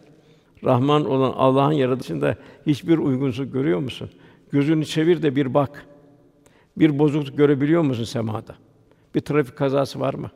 [0.63, 4.09] Rahman olan Allah'ın yaratışında hiçbir uygunsuzluk görüyor musun?
[4.51, 5.85] Gözünü çevir de bir bak.
[6.77, 8.55] Bir bozukluk görebiliyor musun semada?
[9.15, 10.31] Bir trafik kazası var mı?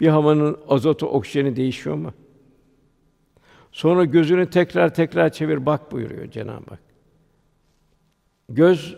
[0.00, 2.12] Bir havanın azotu, oksijeni değişiyor mu?
[3.72, 6.80] Sonra gözünü tekrar tekrar çevir bak buyuruyor Cenab-ı Hak.
[8.48, 8.96] Göz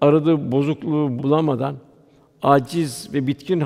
[0.00, 1.76] aradığı bozukluğu bulamadan
[2.42, 3.64] aciz ve bitkin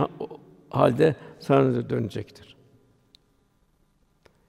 [0.70, 2.56] halde sana dönecektir.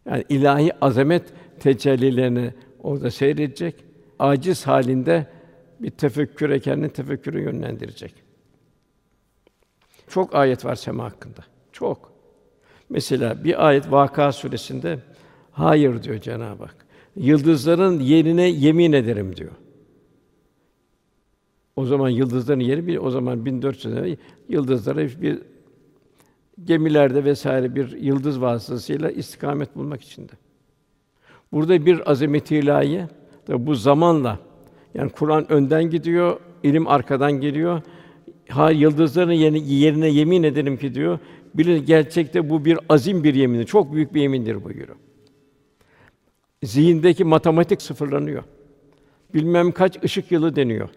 [0.06, 1.24] Yani ilahi azamet
[1.60, 3.76] tecellilerini orada seyredecek.
[4.20, 5.28] Aciz halinde
[5.84, 8.14] bir tefekküre kendini tefekküre yönlendirecek.
[10.08, 11.44] Çok ayet var sema hakkında.
[11.72, 12.14] Çok.
[12.90, 15.00] Mesela bir ayet Vaka suresinde
[15.52, 16.76] hayır diyor Cenab-ı Hak.
[17.16, 19.52] Yıldızların yerine yemin ederim diyor.
[21.76, 24.18] O zaman yıldızların yeri bir o zaman 1400 sene
[24.50, 25.42] yıldızlara bir
[26.64, 30.32] gemilerde vesaire bir yıldız vasıtasıyla istikamet bulmak içinde.
[31.52, 33.08] Burada bir azameti ilahi
[33.50, 34.40] bu zamanla
[34.94, 37.82] yani Kur'an önden gidiyor, ilim arkadan geliyor.
[38.50, 41.20] Ha yıldızların yerine, yemin ederim ki diyor.
[41.54, 43.66] Bilir gerçekte bu bir azim bir yemindir.
[43.66, 44.96] Çok büyük bir yemindir buyuruyor.
[46.64, 48.44] Zihindeki matematik sıfırlanıyor.
[49.34, 50.90] Bilmem kaç ışık yılı deniyor.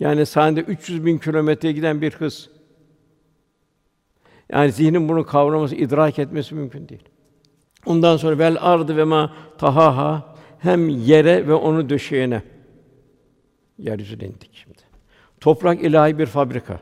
[0.00, 2.50] Yani saniyede 300 bin kilometre giden bir hız.
[4.52, 7.04] Yani zihnin bunu kavraması, idrak etmesi mümkün değil.
[7.86, 12.42] Ondan sonra vel ardı ve ma tahaha hem yere ve onu döşeyene
[13.80, 14.78] yeryüzüne indik şimdi.
[15.40, 16.80] Toprak ilahi bir fabrika.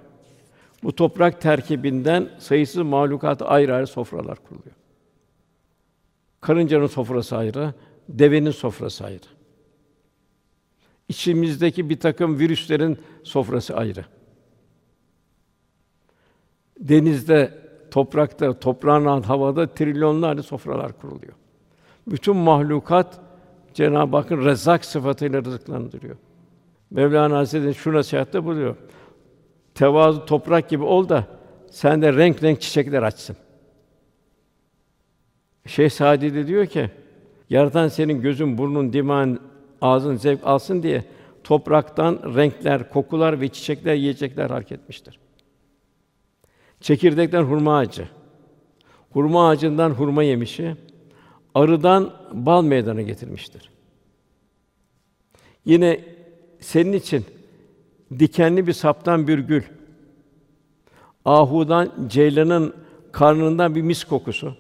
[0.82, 4.74] Bu toprak terkibinden sayısız mahlukat ayrı ayrı sofralar kuruluyor.
[6.40, 7.74] Karıncanın sofrası ayrı,
[8.08, 9.26] devenin sofrası ayrı.
[11.08, 14.04] İçimizdeki bir takım virüslerin sofrası ayrı.
[16.80, 17.58] Denizde,
[17.90, 21.32] toprakta, toprağın alt havada trilyonlarca sofralar kuruluyor.
[22.06, 23.20] Bütün mahlukat
[23.74, 26.16] Cenab-ı Hakk'ın Rezzak sıfatıyla rızıklandırıyor.
[26.90, 28.77] Mevlana Hazretleri şu nasihatte buluyor.
[29.74, 31.27] Tevazu toprak gibi ol da
[31.70, 33.37] sen de renk renk çiçekler açsın.
[35.66, 36.90] Şeyh Sadi de diyor ki,
[37.51, 39.40] yaratan senin gözün, burnun, dimağın,
[39.81, 41.05] ağzın zevk alsın diye
[41.44, 45.18] topraktan renkler, kokular ve çiçekler, yiyecekler hareket etmiştir.
[46.81, 48.09] Çekirdekten hurma ağacı,
[49.11, 50.77] hurma ağacından hurma yemişi,
[51.55, 53.70] arıdan bal meydana getirmiştir.
[55.64, 56.17] Yine
[56.61, 57.25] senin için
[58.18, 59.62] dikenli bir saptan bir gül,
[61.25, 62.75] ahudan ceylanın
[63.12, 64.55] karnından bir mis kokusu,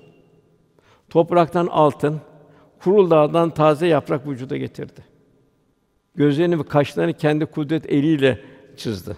[1.10, 2.20] topraktan altın,
[2.80, 5.00] kurul dağdan taze yaprak vücuda getirdi.
[6.14, 8.40] Gözlerini ve kaşlarını kendi kudret eliyle
[8.76, 9.16] çizdi.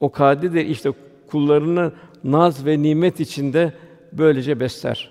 [0.00, 0.92] O kadirdir işte
[1.26, 1.92] kullarını
[2.24, 3.72] naz ve nimet içinde
[4.12, 5.10] böylece besler.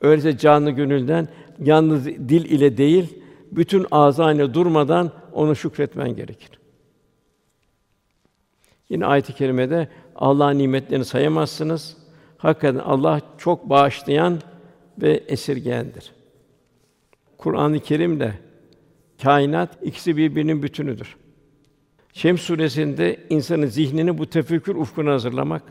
[0.00, 3.18] Öyleyse canlı gönülden yalnız dil ile değil,
[3.56, 6.50] bütün ağzıyla durmadan onu şükretmen gerekir.
[8.88, 11.96] Yine ayet-i kerimede Allah'ın nimetlerini sayamazsınız.
[12.36, 14.40] Hakikaten Allah çok bağışlayan
[15.02, 16.12] ve esirgeyendir.
[17.38, 18.32] Kur'an-ı Kerim'le
[19.22, 21.16] kainat ikisi birbirinin bütünüdür.
[22.12, 25.62] Şems suresinde insanın zihnini bu tefekkür ufkuna hazırlamak,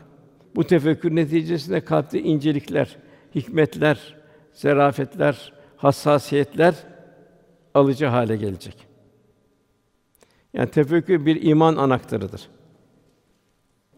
[0.56, 2.96] bu tefekkür neticesinde kalpte incelikler,
[3.34, 4.16] hikmetler,
[4.52, 6.74] zerafetler, hassasiyetler
[7.76, 8.86] alıcı hale gelecek.
[10.54, 12.48] Yani tefekkür bir iman anahtarıdır.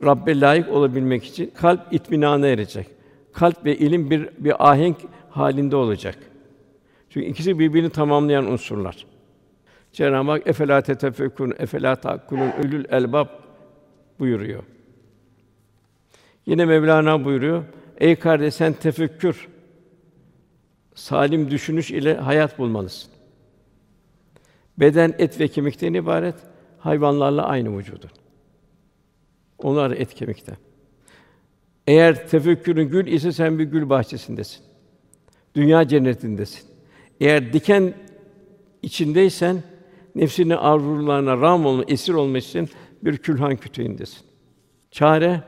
[0.04, 2.86] Rabbe layık olabilmek için kalp itminana erecek.
[3.32, 4.96] Kalp ve ilim bir bir ahenk
[5.30, 6.18] halinde olacak.
[7.10, 9.06] Çünkü ikisi birbirini tamamlayan unsurlar.
[9.92, 13.26] Cenab-ı Hak efela tetefekkûn, efela takkulun ölül elbab
[14.18, 14.62] buyuruyor.
[16.46, 17.64] Yine Mevlana buyuruyor.
[17.98, 19.48] Ey kardeş sen tefekkür,
[20.94, 23.17] salim düşünüş ile hayat bulmalısın.
[24.80, 26.34] Beden et ve kemikten ibaret,
[26.78, 28.10] hayvanlarla aynı vücudun.
[29.58, 30.56] Onlar et kemikten.
[31.86, 34.64] Eğer tefekkürün gül ise sen bir gül bahçesindesin.
[35.54, 36.68] Dünya cennetindesin.
[37.20, 37.94] Eğer diken
[38.82, 39.62] içindeysen
[40.14, 42.42] nefsini arzularına ram olma, esir olmak
[43.02, 44.20] bir külhan kütüğündesin.
[44.90, 45.42] Çare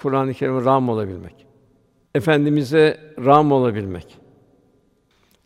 [0.00, 1.46] Kur'an-ı Kerim'e ram olabilmek.
[2.14, 4.18] Efendimize ram olabilmek.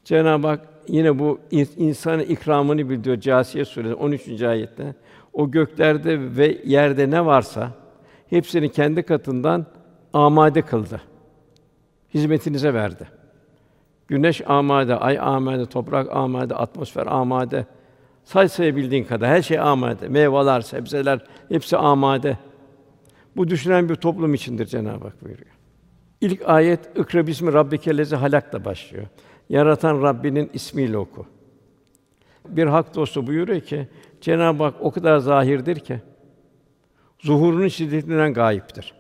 [0.05, 1.41] Cenab-ı Hak yine bu
[1.77, 4.43] insan ikramını bildiriyor Câsiye suresi 13.
[4.43, 4.95] ayette.
[5.33, 7.71] O göklerde ve yerde ne varsa
[8.31, 9.67] hepsini kendi katından
[10.13, 11.01] amade kıldı.
[12.15, 13.09] Hizmetinize verdi.
[14.09, 17.67] Güneş amade, ay amade, toprak amade, atmosfer amade.
[18.25, 20.09] Say sayabildiğin kadar her şey amade.
[20.09, 22.39] Meyveler, sebzeler hepsi amade.
[23.37, 25.51] Bu düşünen bir toplum içindir Cenab-ı Hak buyuruyor.
[26.21, 29.07] İlk ayet İkra bismi rabbikellezi halakla başlıyor.
[29.49, 31.27] Yaratan Rabbinin ismiyle oku.
[32.49, 33.89] Bir hak dostu buyuruyor ki
[34.21, 36.01] Cenab-ı Hak o kadar zahirdir ki
[37.19, 38.95] zuhurunun şiddetinden gayiptir.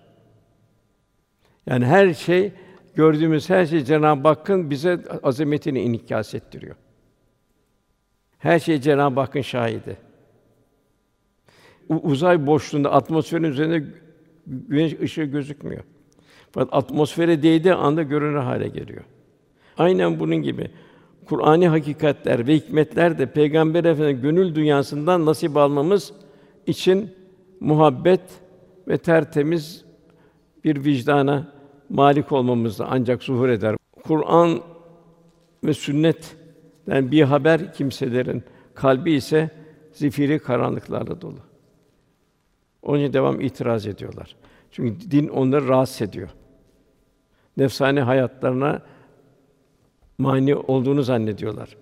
[1.66, 2.52] Yani her şey
[2.94, 6.76] gördüğümüz her şey Cenab-ı Hakk'ın bize azametini inikas ettiriyor.
[8.38, 9.96] Her şey Cenab-ı Hakk'ın şahidi.
[11.88, 13.84] U- uzay boşluğunda atmosferin üzerinde
[14.46, 15.84] güneş ışığı gözükmüyor.
[16.52, 19.04] Fakat atmosfere değdiği anda görünür hale geliyor.
[19.78, 20.70] Aynen bunun gibi
[21.24, 26.12] Kur'ani hakikatler ve hikmetler de Peygamber Efendimiz gönül dünyasından nasip almamız
[26.66, 27.10] için
[27.60, 28.20] muhabbet
[28.88, 29.84] ve tertemiz
[30.64, 31.52] bir vicdana
[31.88, 33.76] malik olmamızda ancak zuhur eder.
[34.04, 34.60] Kur'an
[35.64, 39.50] ve sünnetten bir haber kimselerin kalbi ise
[39.92, 41.38] zifiri karanlıklarla dolu.
[42.82, 44.36] Onun için devam itiraz ediyorlar.
[44.70, 46.28] Çünkü din onları rahatsız ediyor.
[47.56, 48.82] Nefsani hayatlarına
[50.18, 51.76] mani olduğunu zannediyorlar.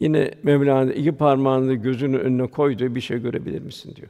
[0.00, 4.08] Yine Mevlana iki parmağını gözünün önüne koyduğu bir şey görebilir misin diyor.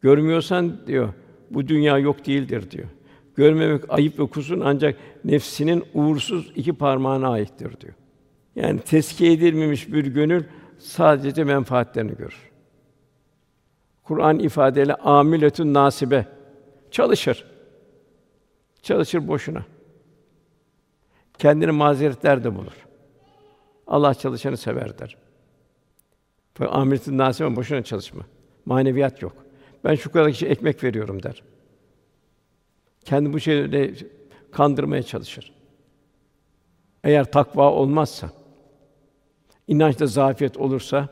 [0.00, 1.08] Görmüyorsan diyor,
[1.50, 2.88] bu dünya yok değildir diyor.
[3.36, 7.94] Görmemek ayıp ve kusur ancak nefsinin uğursuz iki parmağına aittir diyor.
[8.56, 10.44] Yani tezkiye edilmemiş bir gönül
[10.78, 12.50] sadece menfaatlerini görür.
[14.02, 16.26] Kur'an ifadeyle amiletün nasibe
[16.90, 17.44] çalışır.
[18.82, 19.64] Çalışır boşuna.
[21.38, 22.86] Kendini mazeretler de bulur.
[23.86, 25.16] Allah çalışanı sever der.
[26.60, 28.22] Amiletün nasibe boşuna çalışma.
[28.66, 29.36] Maneviyat yok.
[29.84, 31.42] Ben şu kadar kişi ekmek veriyorum der.
[33.04, 33.94] Kendi bu şeyle
[34.50, 35.52] kandırmaya çalışır.
[37.04, 38.30] Eğer takva olmazsa,
[39.68, 41.08] inançta zafiyet olursa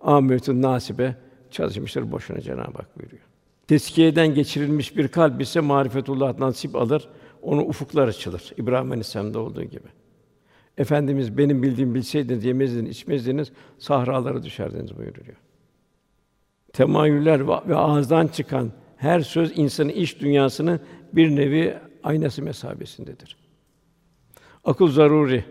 [0.00, 1.16] amiretün nasibe
[1.50, 3.22] çalışmıştır boşuna Cenab-ı Hak buyuruyor.
[3.68, 7.08] Teskiyeden geçirilmiş bir kalp ise marifetullah nasip alır,
[7.42, 8.52] onu ufuklar açılır.
[8.56, 9.88] İbrahim Aleyhisselam'da olduğu gibi.
[10.78, 15.36] Efendimiz benim bildiğim bilseydiniz yemezdiniz, içmezdiniz, sahralara düşerdiniz buyuruyor.
[16.72, 20.80] Temayüller ve ağızdan çıkan her söz insanın iç dünyasının
[21.12, 23.36] bir nevi aynası mesabesindedir.
[24.64, 25.44] Akıl zaruri.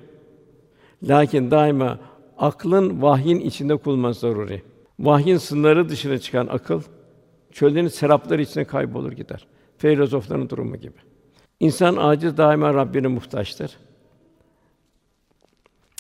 [1.03, 1.99] Lakin daima
[2.37, 4.61] aklın vahyin içinde kullanması zaruri.
[4.99, 6.81] Vahyin sınırları dışına çıkan akıl
[7.51, 9.47] çöllerin serapları içine kaybolur gider.
[9.77, 10.97] Filozofların durumu gibi.
[11.59, 13.77] İnsan aciz daima Rabbine muhtaçtır.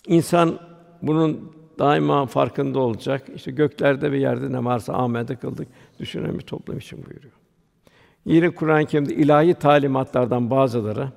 [0.07, 0.59] İnsan
[1.01, 3.29] bunun daima farkında olacak.
[3.35, 5.67] İşte göklerde ve yerde ne varsa amelde kıldık.
[5.99, 7.33] Düşünen bir toplum için buyuruyor.
[8.25, 11.11] Yine Kur'an-ı Kerim'de ilahi talimatlardan bazıları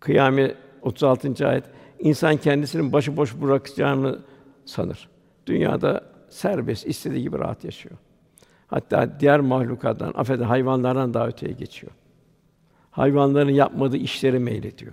[0.00, 1.48] Kıyamet 36.
[1.48, 1.64] ayet
[1.98, 4.18] insan kendisinin başıboş bırakacağını
[4.64, 5.08] sanır.
[5.46, 7.96] Dünyada serbest, istediği gibi rahat yaşıyor.
[8.66, 11.92] Hatta diğer mahlukattan, affedin hayvanlardan daha öteye geçiyor.
[12.94, 14.92] Hayvanların yapmadığı işleri meylediyor.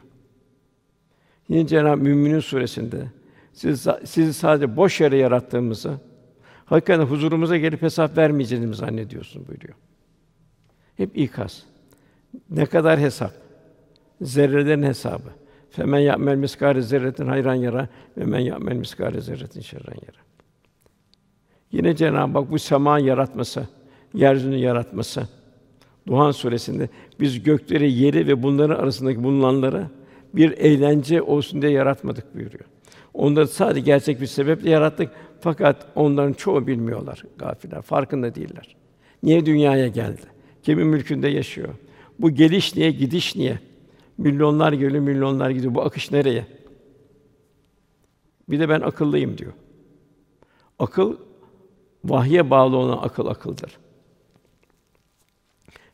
[1.49, 3.06] Yine Cenab-ı Müminin suresinde
[3.54, 5.97] siz sizi sadece boş yere yarattığımızı,
[6.66, 9.74] hakikaten huzurumuza gelip hesap vermeyeceğimizi zannediyorsun buyuruyor.
[10.97, 11.64] Hep ikaz.
[12.49, 13.32] Ne kadar hesap?
[14.22, 15.30] Zerrelerin hesabı.
[15.70, 17.88] Femen ya'mel miskâle zerretin hayran yara
[18.18, 20.22] ve men ya'mel miskâle zerretin şerran yara.
[21.72, 23.68] Yine Cenab-ı Hak bu sema yaratması,
[24.14, 25.28] yeryüzünü yaratması.
[26.08, 26.89] Duhan suresinde
[27.20, 29.88] biz gökleri, yeri ve bunların arasındaki bulunanları
[30.34, 32.66] bir eğlence olsun diye yaratmadık buyuruyor.
[33.14, 38.76] Onları sadece gerçek bir sebeple yarattık fakat onların çoğu bilmiyorlar, gafiller, farkında değiller.
[39.24, 40.22] Niye dünyaya geldi?
[40.64, 41.70] Kimin mülkünde yaşıyor?
[42.20, 43.60] Bu geliş niye, gidiş niye?
[44.18, 45.76] Milyonlar geliyor, milyonlar gidiyor.
[45.76, 46.45] Bu akış nereye?
[48.49, 49.54] Bir de ben akıllıyım diyor.
[50.80, 51.18] Akıl
[52.06, 53.78] vahye bağlı olan akıl akıldır.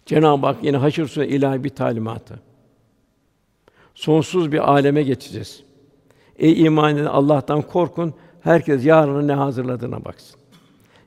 [0.08, 2.40] Cenab-ı Hak yine Haşr Suresi ilahi bir talimatı.
[3.96, 5.64] Sonsuz bir aleme geçeceğiz.
[6.40, 8.14] Ey iman eden Allah'tan korkun.
[8.42, 10.40] Herkes yarına ne hazırladığına baksın.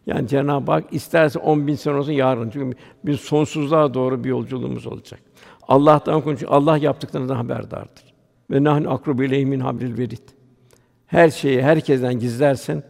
[0.07, 2.51] Yani Cenab-ı Hak isterse on bin sene olsun yarın.
[2.51, 5.21] Çünkü biz sonsuzluğa doğru bir yolculuğumuz olacak.
[5.69, 6.47] Allah'tan korkun.
[6.47, 8.15] Allah yaptıklarından haberdardır.
[8.51, 10.29] Ve nahnu akrubu ileyhi min hablil verid.
[11.07, 12.83] Her şeyi herkesten gizlersen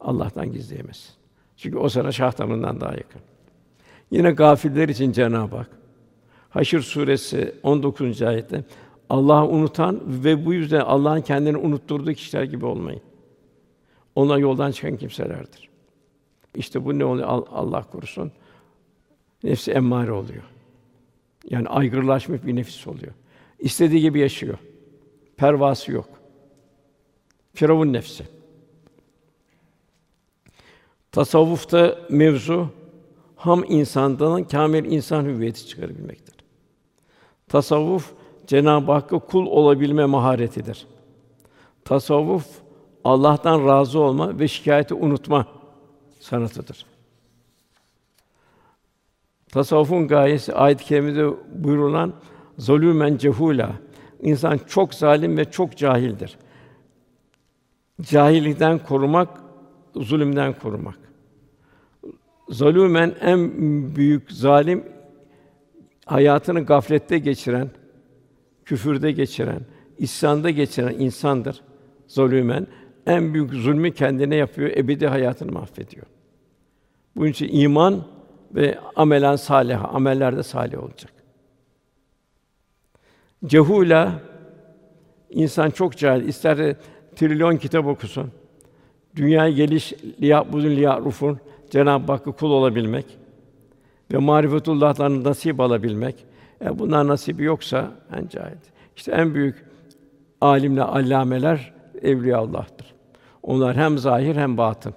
[0.00, 1.14] Allah'tan gizleyemezsin.
[1.56, 3.20] Çünkü o sana şah damarından daha yakın.
[4.10, 5.70] Yine gafiller için Cenab-ı Hak
[6.50, 8.22] Haşr suresi 19.
[8.22, 8.64] ayette
[9.10, 13.02] Allah'ı unutan ve bu yüzden Allah'ın kendini unutturduğu kişiler gibi olmayın.
[14.14, 15.68] Ona yoldan çıkan kimselerdir.
[16.54, 17.28] İşte bu ne oluyor?
[17.28, 18.32] Allah korusun.
[19.44, 20.42] Nefsi emmare oluyor.
[21.50, 23.12] Yani aygırlaşmış bir nefis oluyor.
[23.58, 24.58] İstediği gibi yaşıyor.
[25.36, 26.08] Pervası yok.
[27.54, 28.24] Firavun nefsi.
[31.12, 32.70] Tasavvufta mevzu
[33.40, 36.34] ham insandan kamil insan hüviyeti çıkarabilmektir.
[37.48, 38.12] Tasavvuf
[38.46, 40.86] Cenab-ı Hakk'a kul olabilme maharetidir.
[41.84, 42.46] Tasavvuf
[43.04, 45.46] Allah'tan razı olma ve şikayeti unutma
[46.20, 46.86] sanatıdır.
[49.52, 51.28] Tasavvufun gayesi ayet-i kerimede
[51.64, 52.12] buyurulan
[52.58, 53.72] zulümen cehula.
[54.22, 56.38] İnsan çok zalim ve çok cahildir.
[58.02, 59.40] Cahillikten korumak,
[59.96, 60.99] zulümden korumak.
[62.50, 63.50] Zalûmen en
[63.96, 64.84] büyük zalim
[66.06, 67.70] hayatını gaflette geçiren,
[68.64, 69.60] küfürde geçiren,
[69.98, 71.62] isyanda geçiren insandır.
[72.06, 72.66] Zulümen
[73.06, 76.06] en büyük zulmü kendine yapıyor, ebedi hayatını mahvediyor.
[77.16, 78.04] Bunun için iman
[78.54, 81.12] ve amelen salih, amellerde salih olacak.
[83.46, 84.22] Cehula
[85.30, 86.76] insan çok cahil, ister
[87.16, 88.30] trilyon kitap okusun.
[89.16, 91.38] Dünyaya geliş liya buzun liya rufun
[91.70, 93.06] Cenab-ı Hakk'a kul olabilmek
[94.12, 96.24] ve marifetullah'tan nasip alabilmek.
[96.64, 98.56] E bunlar nasibi yoksa en cahil.
[98.96, 99.64] İşte en büyük
[100.40, 102.94] alimle allameler evliya Allah'tır.
[103.42, 104.94] Onlar hem zahir hem batın.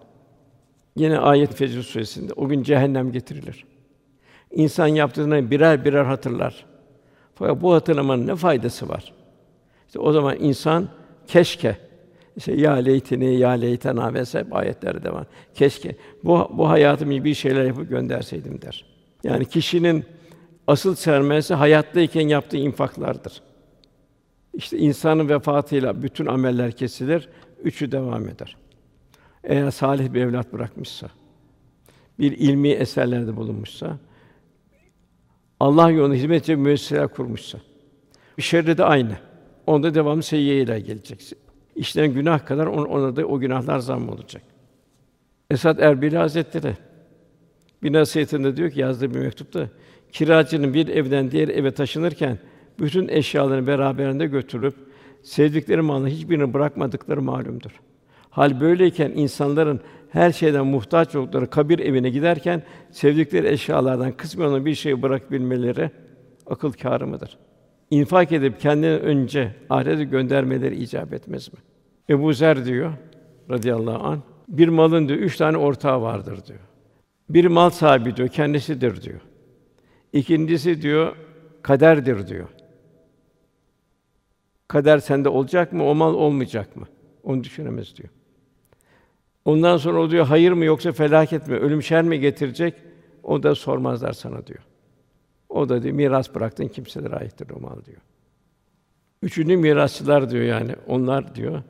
[0.95, 3.65] Yine ayet Fecr suresinde o gün cehennem getirilir.
[4.51, 6.65] İnsan yaptığını birer birer hatırlar.
[7.35, 9.13] Fakat bu hatırlamanın ne faydası var?
[9.87, 10.87] İşte o zaman insan
[11.27, 11.77] keşke
[12.37, 15.25] işte ya leytini ya leytena vesaire ayetleri devam.
[15.53, 18.85] Keşke bu bu hayatımı bir şeyler yapıp gönderseydim der.
[19.23, 20.05] Yani kişinin
[20.67, 23.41] asıl sermayesi hayattayken yaptığı infaklardır.
[24.53, 27.29] İşte insanın vefatıyla bütün ameller kesilir,
[27.63, 28.57] üçü devam eder.
[29.43, 31.07] Eğer salih bir evlat bırakmışsa,
[32.19, 33.97] bir ilmi eserlerde bulunmuşsa,
[35.59, 37.57] Allah yolunda hizmet edecek müesseseler kurmuşsa,
[38.37, 39.17] bir şerri de aynı.
[39.67, 41.37] Onda devamlı seyyiyeyle geleceksin.
[41.75, 44.43] İşleyen günah kadar ona da o günahlar zam olacak.
[45.49, 46.73] Esad Erbil Hazretleri
[47.83, 49.69] bir nasihatinde diyor ki yazdığı bir mektupta
[50.11, 52.39] kiracının bir evden diğer eve taşınırken
[52.79, 54.75] bütün eşyalarını beraberinde götürüp
[55.23, 57.71] sevdikleri malını hiçbirini bırakmadıkları malumdur.
[58.29, 65.01] Hal böyleyken insanların her şeyden muhtaç oldukları kabir evine giderken sevdikleri eşyalardan kısmen bir şey
[65.01, 65.91] bırakabilmeleri
[66.45, 67.37] akıl kârı mıdır?
[67.93, 71.59] İnfak edip kendini önce ahirete göndermeleri icap etmez mi?
[72.09, 72.93] Ebu Zer diyor
[73.49, 76.59] radıyallahu an bir malın diyor üç tane ortağı vardır diyor.
[77.29, 79.19] Bir mal sahibi diyor kendisidir diyor.
[80.13, 81.15] İkincisi diyor
[81.61, 82.47] kaderdir diyor.
[84.67, 86.87] Kader sende olacak mı, o mal olmayacak mı?
[87.23, 88.09] Onu düşünemez diyor.
[89.45, 92.73] Ondan sonra o diyor hayır mı yoksa felaket mi, ölüm şer mi getirecek?
[93.23, 94.63] O da sormazlar sana diyor.
[95.53, 98.01] O da diyor miras bıraktın kimselere aittir o mal diyor.
[99.21, 100.75] Üçüncü mirasçılar diyor yani.
[100.87, 101.63] Onlar diyor.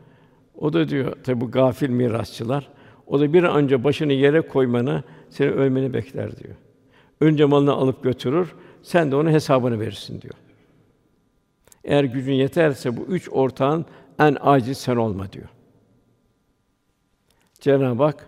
[0.55, 2.69] O da diyor tabi bu gafil mirasçılar.
[3.07, 6.55] O da bir an önce başını yere koymanı, seni ölmeni bekler diyor.
[7.21, 10.33] Önce malını alıp götürür, sen de onun hesabını verirsin diyor.
[11.83, 13.85] Eğer gücün yeterse bu üç ortağın
[14.19, 15.49] en aciz sen olma diyor.
[17.59, 18.27] Cenab-ı Hak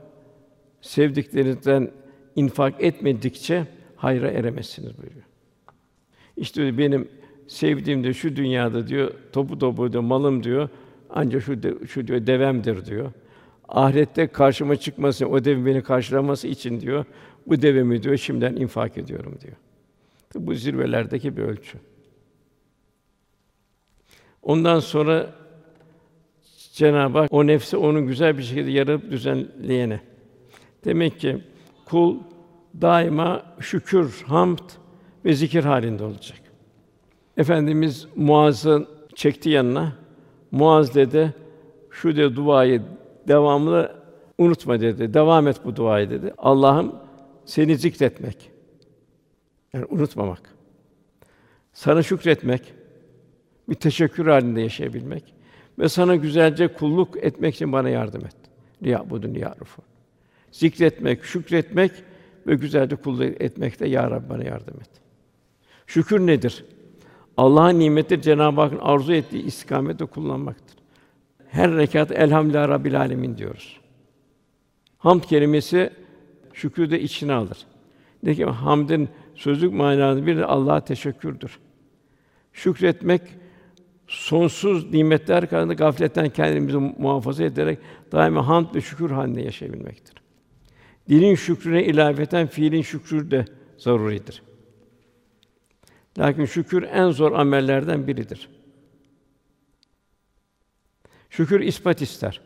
[0.82, 1.92] sevdiklerinizden
[2.36, 5.25] infak etmedikçe hayra eremezsiniz buyuruyor.
[6.38, 7.08] İşte benim
[7.48, 10.70] sevdiğim de şu dünyada diyor topu topu diyor malım diyor
[11.10, 13.12] ancak şu de, şu diyor devemdir diyor.
[13.68, 17.06] Ahirette karşıma çıkması, o devin beni karşılaması için diyor
[17.48, 19.56] bu devemi diyor şimdiden infak ediyorum diyor.
[20.36, 21.78] Bu zirvelerdeki bir ölçü.
[24.44, 25.34] Ondan sonra
[26.74, 30.00] Cenab-ı Hak o nefsi onun güzel bir şekilde yaratıp düzenleyene.
[30.86, 31.42] Demek ki
[31.86, 32.18] kul
[32.82, 34.60] daima şükür, hamd
[35.26, 36.38] ve zikir halinde olacak.
[37.38, 39.96] Efendimiz Muaz'ı çekti yanına.
[40.52, 41.34] Muaz dedi,
[41.92, 42.82] şu de duayı
[43.28, 43.96] devamlı
[44.38, 45.14] unutma dedi.
[45.14, 46.34] Devam et bu duayı dedi.
[46.38, 46.96] Allah'ım
[47.46, 48.52] seni zikretmek.
[49.74, 50.56] Yani unutmamak.
[51.74, 52.74] Sana şükretmek,
[53.70, 55.34] bir teşekkür halinde yaşayabilmek
[55.80, 58.36] ve sana güzelce kulluk etmek için bana yardım et.
[58.84, 59.82] Liyabudun yarufu.
[60.52, 61.92] Zikretmek, şükretmek
[62.48, 65.05] ve güzelce kulluk etmekte ya Rabbi bana yardım et.
[65.88, 66.66] Şükür nedir?
[67.38, 70.78] Allah'ın nimeti Cenab-ı Hakk'ın arzu ettiği istikamette kullanmaktır.
[71.48, 73.80] Her rekat elhamdülillah rabbil alemin diyoruz.
[74.98, 75.90] Hamd kelimesi
[76.54, 77.58] şükrü de içine alır.
[78.24, 81.60] Ne ki hamdin sözlük manası bir de Allah'a teşekkürdür.
[82.54, 83.22] Şükretmek
[84.08, 87.80] sonsuz nimetler karşısında gafletten kendimizi muhafaza ederek
[88.12, 90.16] daima hamd ve şükür halinde yaşayabilmektir.
[91.10, 93.46] Dilin şükrüne ilaveten fiilin şükrü de
[93.78, 94.42] zaruridir.
[96.18, 98.50] Lakin şükür en zor amellerden biridir.
[101.30, 102.42] Şükür ispat ister.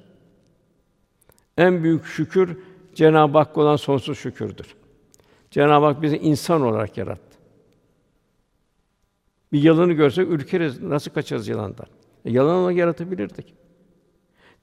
[1.58, 2.58] En büyük şükür
[2.96, 4.76] Cenab-ı Hak olan sonsuz şükürdür.
[5.52, 7.38] Cenab-ı Hak bizi insan olarak yarattı.
[9.52, 10.82] Bir yılanı görsek ürkeriz.
[10.82, 11.86] Nasıl kaçarız yılandan?
[12.26, 13.54] E, yılan olarak yaratabilirdik.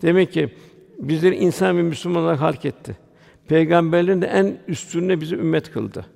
[0.02, 0.54] Demek ki
[0.98, 2.96] bizleri insan ve Müslüman olarak halk etti.
[3.48, 6.06] Peygamberlerin de en üstününe bizi ümmet kıldı.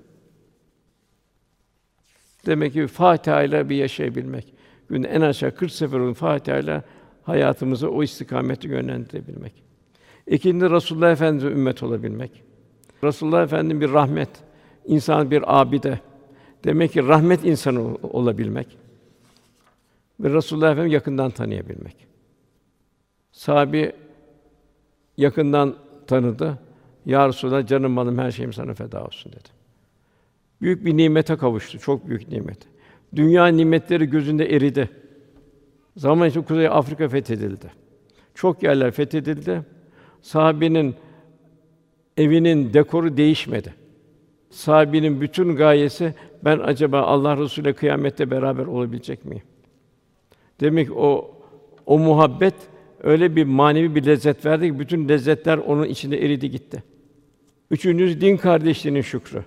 [2.46, 4.54] Demek ki Fatiha ile bir yaşayabilmek.
[4.88, 6.82] Günde en aşağı 40 sefer olun Fatiha ile
[7.22, 9.52] hayatımızı o istikamete yönlendirebilmek.
[10.26, 12.42] İkinci Resulullah Efendimize ümmet olabilmek.
[13.04, 14.30] Resulullah Efendimiz bir rahmet,
[14.84, 16.00] insan bir abide.
[16.64, 18.78] Demek ki rahmet insanı olabilmek
[20.20, 22.06] ve Resulullah Efendimiz yakından tanıyabilmek.
[23.32, 23.92] Sahabi
[25.16, 25.76] yakından
[26.06, 26.58] tanıdı.
[27.06, 29.59] Ya Resulallah canım malım her şeyim sana feda olsun dedi.
[30.60, 32.58] Büyük bir nimete kavuştu, çok büyük nimet.
[33.16, 34.90] Dünya nimetleri gözünde eridi.
[35.96, 37.66] Zaman içinde Kuzey Afrika fethedildi.
[38.34, 39.62] Çok yerler fethedildi.
[40.22, 40.94] Sahabenin
[42.16, 43.74] evinin dekoru değişmedi.
[44.50, 49.42] Sahabenin bütün gayesi ben acaba Allah Resulü kıyamette beraber olabilecek miyim?
[50.60, 51.36] Demek o
[51.86, 52.54] o muhabbet
[53.02, 56.82] öyle bir manevi bir lezzet verdi ki bütün lezzetler onun içinde eridi gitti.
[57.70, 59.44] Üçüncüsü din kardeşliğinin şükrü.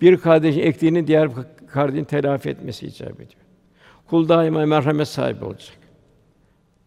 [0.00, 1.30] Bir kardeşin ektiğini diğer
[1.68, 3.42] kardeşin telafi etmesi icap ediyor.
[4.06, 5.78] Kul daima merhamet sahibi olacak.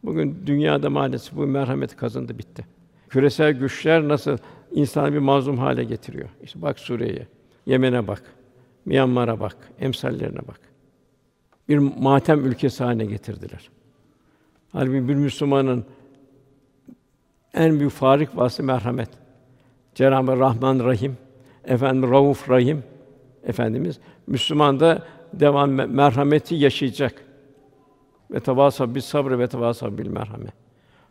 [0.04, 2.66] Bugün dünyada maalesef bu merhamet kazındı bitti.
[3.10, 4.38] Küresel güçler nasıl
[4.72, 6.30] insanı bir mazlum hale getiriyor.
[6.44, 7.28] İşte bak Suriye'ye,
[7.66, 8.24] Yemen'e bak,
[8.86, 10.60] Myanmar'a bak, emsallerine bak.
[11.70, 13.70] Bir matem ülkesi haline getirdiler.
[14.72, 15.86] Halbuki bir Müslümanın
[17.54, 19.10] en büyük farik vasfı merhamet.
[19.96, 21.18] Cenab-ı Rahman Rahim,
[21.66, 22.84] efendim Rauf Rahim
[23.44, 27.26] efendimiz Müslüman da devam merhameti yaşayacak.
[28.32, 30.54] Ve tavasab bis sabr ve tavasab bil merhamet.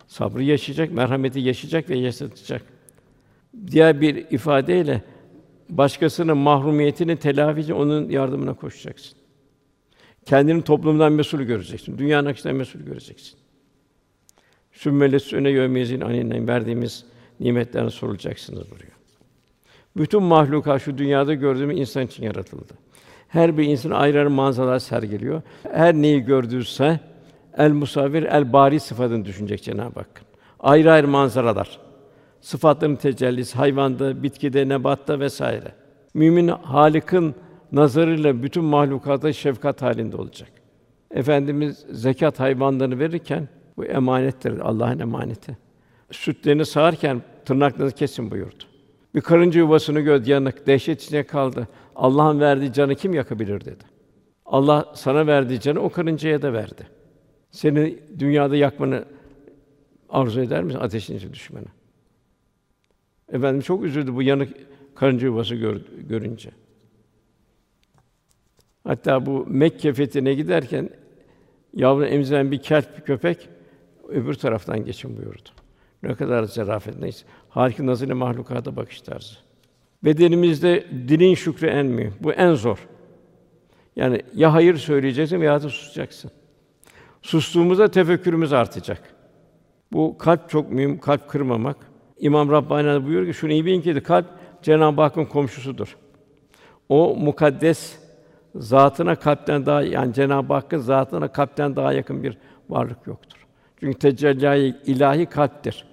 [0.06, 2.62] Sabrı yaşayacak, merhameti yaşayacak ve yaşatacak.
[3.66, 5.02] Diğer bir ifadeyle
[5.68, 9.18] başkasının mahrumiyetini telafi için onun yardımına koşacaksın.
[10.24, 11.98] Kendini toplumdan mesul göreceksin.
[11.98, 13.38] Dünyanın akışından mesul göreceksin.
[14.72, 17.04] Sümmeles öne yömezin aninden verdiğimiz
[17.40, 18.99] nimetlerden sorulacaksınız buraya.
[19.96, 22.72] Bütün mahlukat şu dünyada gördüğümüz insan için yaratıldı.
[23.28, 25.42] Her bir insan ayrı ayrı manzaralar sergiliyor.
[25.72, 27.00] Her neyi gördüyse
[27.56, 30.22] el musavvir el bari sıfatını düşünecek Cenab-ı Hak.
[30.60, 31.78] Ayrı ayrı manzaralar.
[32.40, 35.72] Sıfatların tecellisi hayvanda, bitkide, nebatta vesaire.
[36.14, 37.34] Mümin Halik'in
[37.72, 40.48] nazarıyla bütün mahlukata şefkat halinde olacak.
[41.10, 45.58] Efendimiz zekat hayvanlarını verirken bu emanettir, Allah'ın emaneti.
[46.10, 48.69] Sütlerini sağarken tırnaklarınızı kesin buyurdu.
[49.14, 51.68] Bir karınca yuvasını gördü yanık, dehşet içine kaldı.
[51.96, 53.84] Allah'ın verdiği canı kim yakabilir dedi.
[54.46, 56.86] Allah sana verdiği canı o karıncaya da verdi.
[57.50, 59.04] Seni dünyada yakmanı
[60.08, 61.66] arzu eder misin ateşin içine düşmeni?
[63.32, 64.56] Efendim çok üzüldü bu yanık
[64.94, 66.50] karınca yuvası gör, görünce.
[68.84, 70.90] Hatta bu Mekke fethine giderken
[71.74, 73.48] yavru emziren bir kelp bir köpek
[74.08, 75.48] öbür taraftan geçin buyurdu.
[76.02, 77.26] Ne kadar zarafet neyse.
[77.48, 79.34] Harika nazire mahlukata bakış tarzı.
[80.04, 82.14] Bedenimizde dilin şükrü en mühim.
[82.20, 82.88] Bu en zor.
[83.96, 86.30] Yani ya hayır söyleyeceksin veya da susacaksın.
[87.22, 89.14] Sustuğumuzda tefekkürümüz artacak.
[89.92, 91.76] Bu kalp çok mühim, kalp kırmamak.
[92.18, 94.26] İmam Rabbani buyuruyor ki şunu iyi bilin ki kalp
[94.62, 95.96] Cenab-ı Hakk'ın komşusudur.
[96.88, 97.98] O mukaddes
[98.54, 102.38] zatına kalpten daha yani Cenab-ı Hakk'ın zatına kalpten daha yakın bir
[102.68, 103.46] varlık yoktur.
[103.80, 105.89] Çünkü tecelli ilahi kalptir.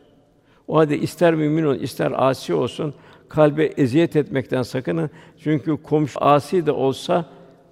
[0.67, 2.93] O halde ister mümin olsun, ister asi olsun
[3.29, 5.09] kalbe eziyet etmekten sakının.
[5.37, 7.25] Çünkü komşu asi de olsa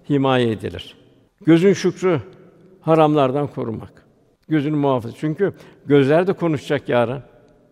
[0.10, 0.98] himaye edilir.
[1.46, 2.22] Gözün şükrü
[2.82, 4.06] haramlardan korumak.
[4.50, 5.16] Gözünü muhafaza.
[5.18, 5.54] Çünkü
[5.86, 7.24] gözler de konuşacak yarın.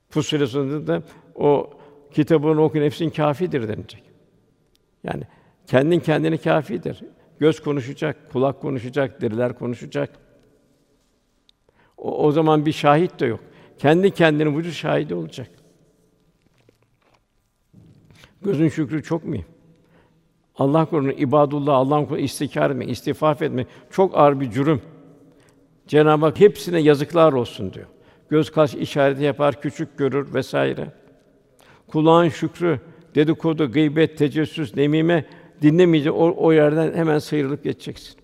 [0.10, 0.54] Fussilet
[0.88, 1.04] da
[1.36, 1.70] o
[2.12, 4.04] kitabını oku nefsin kâfidir denilecek.
[5.04, 5.24] Yani
[5.68, 7.00] kendin kendini kâfidir.
[7.40, 10.10] Göz konuşacak, kulak konuşacak, deriler konuşacak.
[11.98, 13.40] O, o zaman bir şahit de yok.
[13.78, 15.50] Kendi kendini vücut şahidi olacak.
[18.42, 19.46] Gözün şükrü çok mühim.
[20.56, 24.82] Allah korusun ibadullah Allah'ın kuluna istikrar etmek, istifaf etmek çok ağır bir cürüm.
[25.88, 27.86] Cenab-ı Hak hepsine yazıklar olsun diyor.
[28.30, 30.88] Göz kaş işareti yapar, küçük görür vesaire.
[31.88, 32.80] Kulağın şükrü,
[33.16, 35.26] dedikodu, gıybet, tecessüs, nemime
[35.62, 38.23] dinlemeyecek o, o yerden hemen sıyrılıp geçeceksin.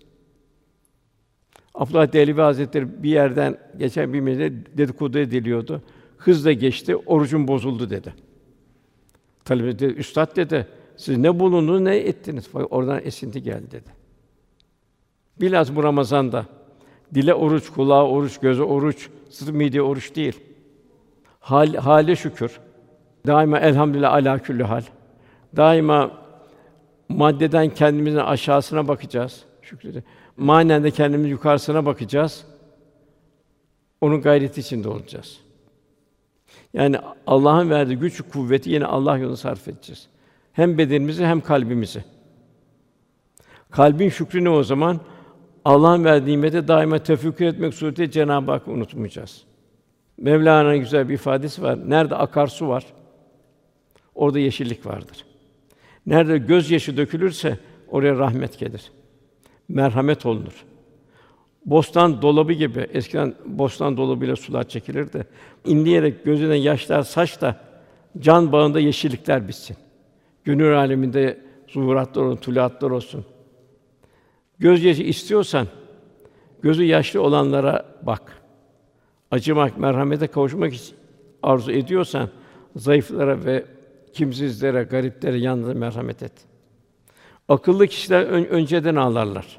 [1.74, 5.82] Abdullah Dehlevi Hazretleri bir yerden geçen bir mecliste dedikodu ediliyordu.
[6.16, 8.14] Hızla geçti, orucum bozuldu dedi.
[9.44, 10.66] Talebe dedi, üstad dedi,
[10.96, 12.50] siz ne bulundunuz, ne ettiniz?
[12.54, 13.90] Oradan esinti geldi dedi.
[15.40, 16.46] Bilhassa bu Ramazan'da
[17.14, 20.40] dile oruç, kulağa oruç, göze oruç, sırf mideye oruç değil.
[21.40, 22.60] Hal, hale şükür.
[23.26, 24.82] Daima elhamdülillah ala külli hal.
[25.56, 26.10] Daima
[27.08, 29.44] maddeden kendimizin aşağısına bakacağız.
[29.62, 30.02] Şükrede.
[30.40, 32.44] Manen de kendimiz yukarısına bakacağız.
[34.00, 35.40] Onun gayreti içinde olacağız.
[36.74, 40.08] Yani Allah'ın verdiği güç kuvveti yine Allah yolunda sarf edeceğiz.
[40.52, 42.04] Hem bedenimizi hem kalbimizi.
[43.70, 45.00] Kalbin şükrü ne o zaman?
[45.64, 49.44] Allah'ın verdiği nimete daima tefekkür etmek suretiyle Cenab-ı Hakk'ı unutmayacağız.
[50.18, 51.90] Mevlana'nın güzel bir ifadesi var.
[51.90, 52.84] Nerede akarsu var,
[54.14, 55.24] orada yeşillik vardır.
[56.06, 58.90] Nerede gözyaşı dökülürse oraya rahmet gelir.
[59.74, 60.64] Merhamet olunur.
[61.66, 65.26] Bostan dolabı gibi eskiden bostan dolabıyla sular çekilirdi.
[65.64, 67.56] İnleyerek gözünden yaşlar saç da
[68.18, 69.76] can bağında yeşillikler bitsin.
[70.44, 73.24] Gönül aleminde zuhuratlar olsun, tuluatlar olsun.
[74.58, 75.66] Gözyaşı istiyorsan
[76.62, 78.42] gözü yaşlı olanlara bak.
[79.30, 80.96] Acımak, merhamete kavuşmak için
[81.42, 82.28] arzu ediyorsan
[82.76, 83.64] zayıflara ve
[84.12, 86.49] kimsizlere, gariplere yalnız merhamet et.
[87.50, 89.58] Akıllı kişiler ön, önceden ağlarlar.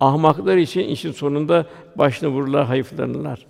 [0.00, 1.66] Ahmaklar için işin sonunda
[1.96, 3.46] başını vururlar, hayıflanırlar.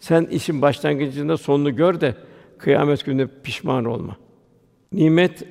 [0.00, 2.14] Sen işin başlangıcında sonunu gör de
[2.58, 4.16] kıyamet gününde pişman olma.
[4.92, 5.44] Nimet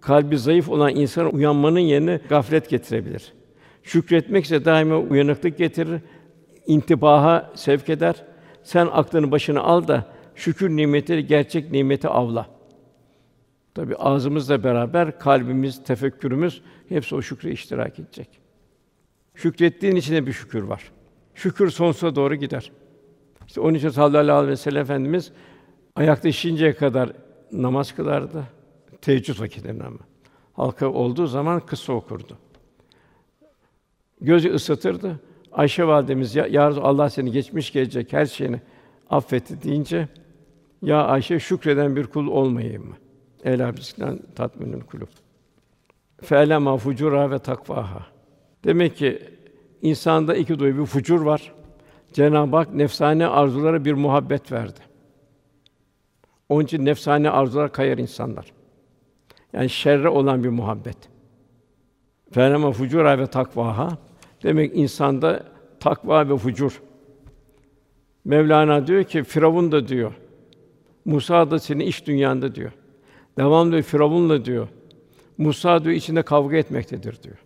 [0.00, 3.32] kalbi zayıf olan insana uyanmanın yerine gaflet getirebilir.
[3.82, 6.00] Şükretmek ise daima uyanıklık getirir,
[6.66, 8.24] intibaha sevk eder.
[8.62, 10.04] Sen aklını başına al da
[10.34, 12.46] şükür nimetleri gerçek nimeti avla.
[13.74, 18.28] Tabi ağzımızla beraber kalbimiz, tefekkürümüz hepsi o şükre iştirak edecek.
[19.34, 20.92] Şükrettiğin içinde bir şükür var.
[21.34, 22.72] Şükür sonsuza doğru gider.
[23.46, 25.32] İşte onun için sallallahu aleyhi ve sellem efendimiz
[25.96, 27.12] ayakta şişinceye kadar
[27.52, 28.44] namaz kılardı.
[29.00, 29.98] Teheccüd vakitlerinde ama.
[30.52, 32.38] Halka olduğu zaman kısa okurdu.
[34.20, 35.20] Gözü ısıtırdı.
[35.52, 38.60] Ayşe validemiz ya, ya Allah seni geçmiş gelecek her şeyini
[39.10, 40.08] affetti deyince
[40.82, 42.96] ya Ayşe şükreden bir kul olmayayım mı?
[43.44, 45.08] Ela bisikten tatminün kulub.
[46.24, 48.06] Fe'lema fucura ve takvaha.
[48.64, 49.22] Demek ki
[49.82, 51.52] insanda iki duyu bir fucur var.
[52.12, 54.80] Cenab-ı Hak nefsane arzulara bir muhabbet verdi.
[56.48, 58.52] Onun için nefsane arzular kayar insanlar.
[59.52, 60.96] Yani şerre olan bir muhabbet.
[62.32, 63.98] Fe'lema fucura ve takvaha.
[64.42, 65.42] Demek insanda
[65.80, 66.82] takva ve fucur.
[68.24, 70.12] Mevlana diyor ki Firavun da diyor.
[71.04, 72.72] Musa da senin iş dünyanda diyor.
[73.38, 74.68] Devamlı Firavun'la diyor.
[75.38, 77.36] Musa diyor içinde kavga etmektedir diyor.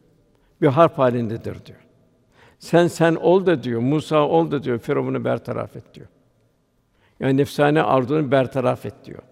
[0.63, 1.79] bir harp halindedir diyor.
[2.59, 6.07] Sen sen ol da diyor, Musa ol da diyor, Firavun'u bertaraf et diyor.
[7.21, 9.23] Yani nefsane arzunu bertaraf et diyor.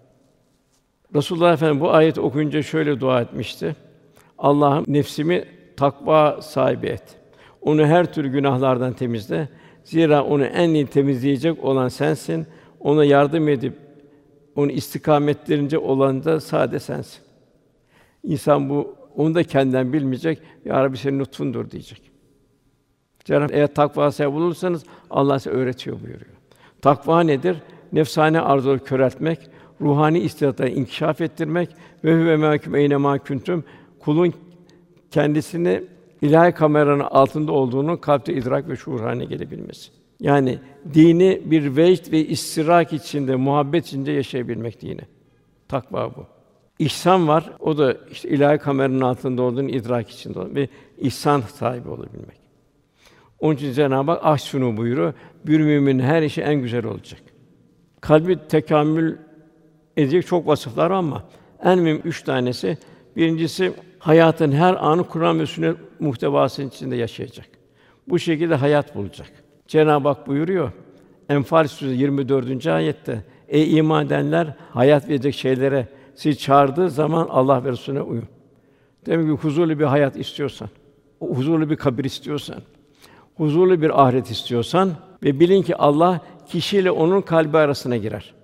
[1.15, 3.77] Resulullah Efendimiz bu ayeti okuyunca şöyle dua etmişti.
[4.39, 5.45] Allah'ım nefsimi
[5.77, 7.03] takva sahibi et.
[7.63, 9.49] Onu her tür günahlardan temizle.
[9.85, 12.47] Zira onu en iyi temizleyecek olan sensin.
[12.81, 13.75] Ona yardım edip
[14.57, 17.26] onu istikametlerince olan da sade sensin.
[18.27, 20.39] İnsan bu onu da kendinden bilmeyecek.
[20.65, 22.03] Ya Rabbi senin lütfundur diyecek.
[23.25, 26.37] Cenab-ı eğer takva sahibi olursanız Allah size öğretiyor buyuruyor.
[26.83, 27.57] Takva nedir?
[27.93, 29.39] Nefsane arzuları köreltmek,
[29.81, 31.71] ruhani istidatları inkişaf ettirmek
[32.05, 33.65] ve huve mâküm eyne mâ kuntum
[34.01, 34.35] kulun
[35.11, 35.83] kendisini
[36.23, 39.91] ilahi kameranın altında olduğunu kalpte idrak ve şuur haline gelebilmesi.
[40.21, 40.59] Yani
[40.95, 45.03] dini bir vecd ve istirak içinde, muhabbet içinde yaşayabilmek dini.
[45.69, 46.36] Takva bu.
[46.79, 47.53] İhsan var.
[47.61, 50.69] O da işte ilahi kameranın altında olduğunu idrak içinde olan ve
[50.99, 52.37] ihsan sahibi olabilmek.
[53.41, 55.15] Onun için Cenab-ı Hak ah şunu buyuruyor.
[55.47, 57.21] Bir müminin her işi en güzel olacak.
[58.01, 59.17] Kalbi tekamül
[59.97, 61.25] edecek çok vasıflar var ama
[61.65, 62.79] en mühim üç tanesi.
[63.17, 67.47] Birincisi hayatın her anı Kur'an ve sünnet muhtevasının içinde yaşayacak.
[68.09, 69.33] Bu şekilde hayat bulacak.
[69.69, 70.73] Cenab-ı Hak buyuruyor.
[71.29, 72.67] Enfal Suresi 24.
[72.67, 78.25] ayette Ey iman edenler hayat verecek şeylere sizi çağırdığı zaman Allah ve Resulüne uyun.
[79.07, 80.69] Demek ki huzurlu bir hayat istiyorsan,
[81.21, 82.57] huzurlu bir kabir istiyorsan,
[83.37, 84.93] huzurlu bir ahiret istiyorsan
[85.25, 88.35] ve bilin ki Allah kişiyle onun kalbi arasına girer.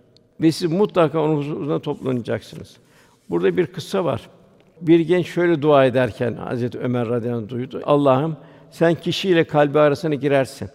[0.41, 2.77] Ve siz mutlaka onun huzuruna toplanacaksınız.
[3.31, 4.29] Burada bir kıssa var.
[4.81, 7.83] Bir genç şöyle dua ederken Hazreti Ömer radıyallahu duydu.
[7.85, 8.37] Allah'ım
[8.71, 10.69] sen kişiyle kalbi arasına girersin.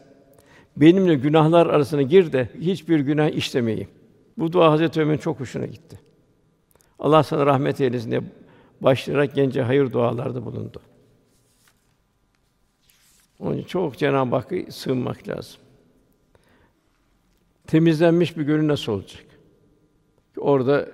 [0.78, 3.88] Benimle günahlar arasına gir de hiçbir günah işlemeyeyim.
[4.38, 6.00] Bu dua Hazreti Ömer'in çok hoşuna gitti.
[7.00, 8.22] Allah sana rahmet eylesin diye
[8.82, 10.82] başlayarak gence hayır dualarda bulundu.
[13.40, 15.60] Onun için çok Cenab-ı Hakk'a sığınmak lazım.
[17.68, 19.24] Temizlenmiş bir gönül nasıl olacak?
[20.38, 20.88] Orada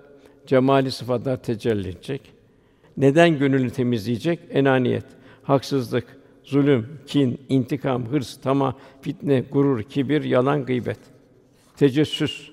[0.47, 2.33] cemali sıfatlar tecelli edecek.
[2.97, 4.39] Neden gönlünü temizleyecek?
[4.49, 5.05] Enaniyet,
[5.43, 10.99] haksızlık, zulüm, kin, intikam, hırs, tamah, fitne, gurur, kibir, yalan, gıybet,
[11.77, 12.49] tecessüs.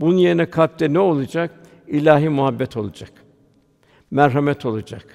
[0.00, 1.59] Bunun yerine kalpte ne olacak?
[1.90, 3.12] İlahi muhabbet olacak.
[4.10, 5.06] Merhamet olacak.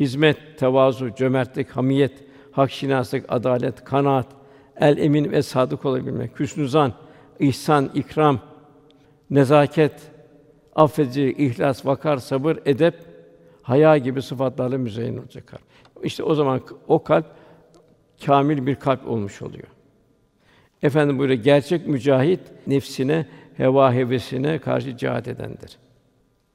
[0.00, 2.12] Hizmet, tevazu, cömertlik, hamiyet,
[2.52, 4.26] hakşinaslık, adalet, kanaat,
[4.76, 6.92] el emin ve sadık olabilmek, hüsnü
[7.38, 8.40] ihsan, ikram,
[9.30, 9.94] nezaket,
[10.74, 12.94] affedici, ihlas, vakar, sabır, edep,
[13.62, 15.62] haya gibi sıfatlarla müzeyyen olacak kalp.
[16.02, 17.26] İşte o zaman o kalp
[18.26, 19.68] kamil bir kalp olmuş oluyor.
[20.82, 25.78] Efendim böyle gerçek mücahit nefsine, heva hevesine karşı cihat edendir.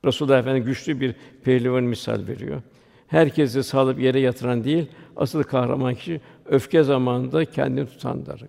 [0.08, 2.62] Resulullah Efendimiz güçlü bir pehlivan misal veriyor.
[3.08, 8.44] Herkesi salıp yere yatıran değil, asıl kahraman kişi öfke zamanında kendini tutanlar,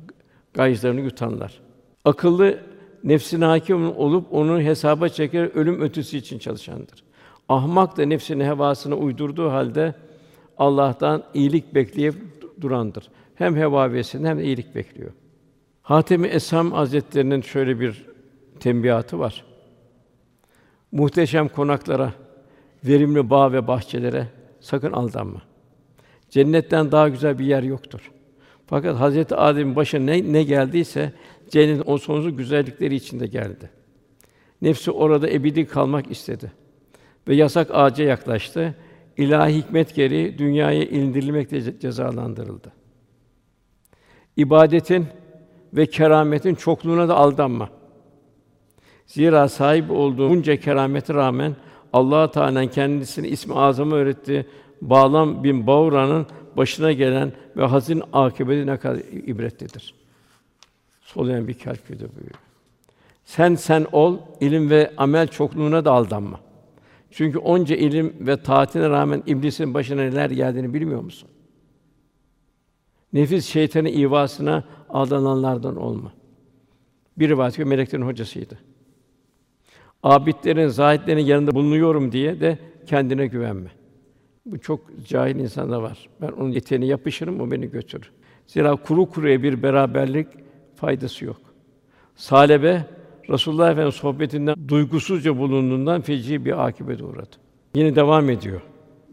[0.55, 1.61] gayızlarını yutanlar.
[2.05, 2.59] Akıllı
[3.05, 7.05] nefsine hakim olup onu hesaba çeker ölüm ötesi için çalışandır.
[7.49, 9.95] Ahmak da nefsini hevasına uydurduğu halde
[10.59, 12.15] Allah'tan iyilik bekleyip
[12.61, 13.09] durandır.
[13.35, 15.11] Hem heva hem de iyilik bekliyor.
[15.83, 18.07] Hatemi Esam Hazretlerinin şöyle bir
[18.61, 19.45] tembihatı var.
[20.93, 22.13] Muhteşem konaklara,
[22.85, 24.27] verimli bağ ve bahçelere
[24.61, 25.43] sakın aldanma.
[26.31, 28.13] Cennetten daha güzel bir yer yoktur.
[28.67, 31.13] Fakat Hazreti Adem'in başına ne, ne geldiyse
[31.51, 33.71] cennetin o sonsuz güzellikleri içinde geldi.
[34.63, 36.53] Nefsi orada ebedi kalmak istedi
[37.29, 38.75] ve yasak ağaca yaklaştı.
[39.17, 42.73] İlahi hikmet gereği dünyaya indirilmekle cezalandırıldı.
[44.37, 45.07] İbadetin
[45.75, 47.78] ve kerametin çokluğuna da aldanma.
[49.09, 51.57] Zira sahip olduğu bunca keramete rağmen
[51.93, 54.47] Allah Teala'nın kendisine ismi azamı öğretti.
[54.83, 59.95] Bağlam bin Baura'nın başına gelen ve hazin akıbeti ne kadar ibretlidir.
[61.01, 62.35] Solayan bir kalp buyuruyor.
[63.25, 66.41] Sen sen ol, ilim ve amel çokluğuna da aldanma.
[67.11, 71.29] Çünkü onca ilim ve taatine rağmen iblisin başına neler geldiğini bilmiyor musun?
[73.13, 76.13] Nefis şeytanın ivasına aldananlardan olma.
[77.19, 78.59] Bir rivayet meleklerin hocasıydı.
[80.03, 83.71] Abidlerin, zahitlerin yanında bulunuyorum diye de kendine güvenme.
[84.47, 86.09] Bu çok cahil insanda var.
[86.21, 88.11] Ben onun eteğine yapışırım, o beni götürür.
[88.47, 90.27] Zira kuru kuruya bir beraberlik
[90.77, 91.41] faydası yok.
[92.17, 92.87] Salebe
[93.29, 97.37] Resulullah Efendimiz sohbetinden duygusuzca bulunduğundan feci bir akibet uğradı.
[97.75, 98.61] Yine devam ediyor.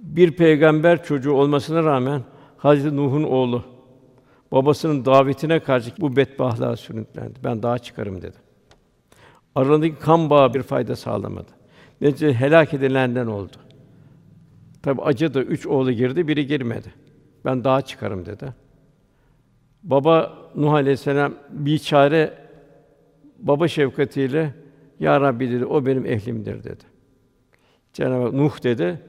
[0.02, 2.22] Bir peygamber çocuğu olmasına rağmen
[2.58, 3.64] Hazreti Nuh'un oğlu
[4.52, 7.40] babasının davetine karşı bu bedbahtlığa sürüklendi.
[7.44, 8.45] Ben daha çıkarım dedi.
[9.56, 11.52] Aralarındaki kan bağı bir fayda sağlamadı.
[12.02, 13.58] Netice helak edilenden oldu.
[14.84, 16.94] Tabi acı da üç oğlu girdi, biri girmedi.
[17.46, 18.54] Ben dağa çıkarım dedi.
[19.84, 22.34] Baba Nuh Aleyhisselam bir çare
[23.40, 24.54] baba şefkatiyle
[25.00, 26.84] ya Rabbi dedi o benim ehlimdir dedi.
[27.94, 29.02] Cenab-ı Nuh dedi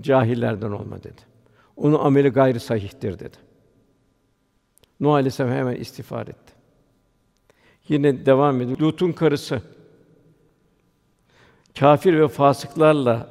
[0.00, 1.20] cahillerden olma dedi.
[1.76, 3.36] Onun ameli gayri sahihtir dedi.
[5.00, 6.52] Nuh Aleyhisselam hemen istiğfar etti.
[7.88, 8.78] Yine devam ediyor.
[8.78, 9.62] Lut'un karısı
[11.80, 13.26] kafir ve fasıklarla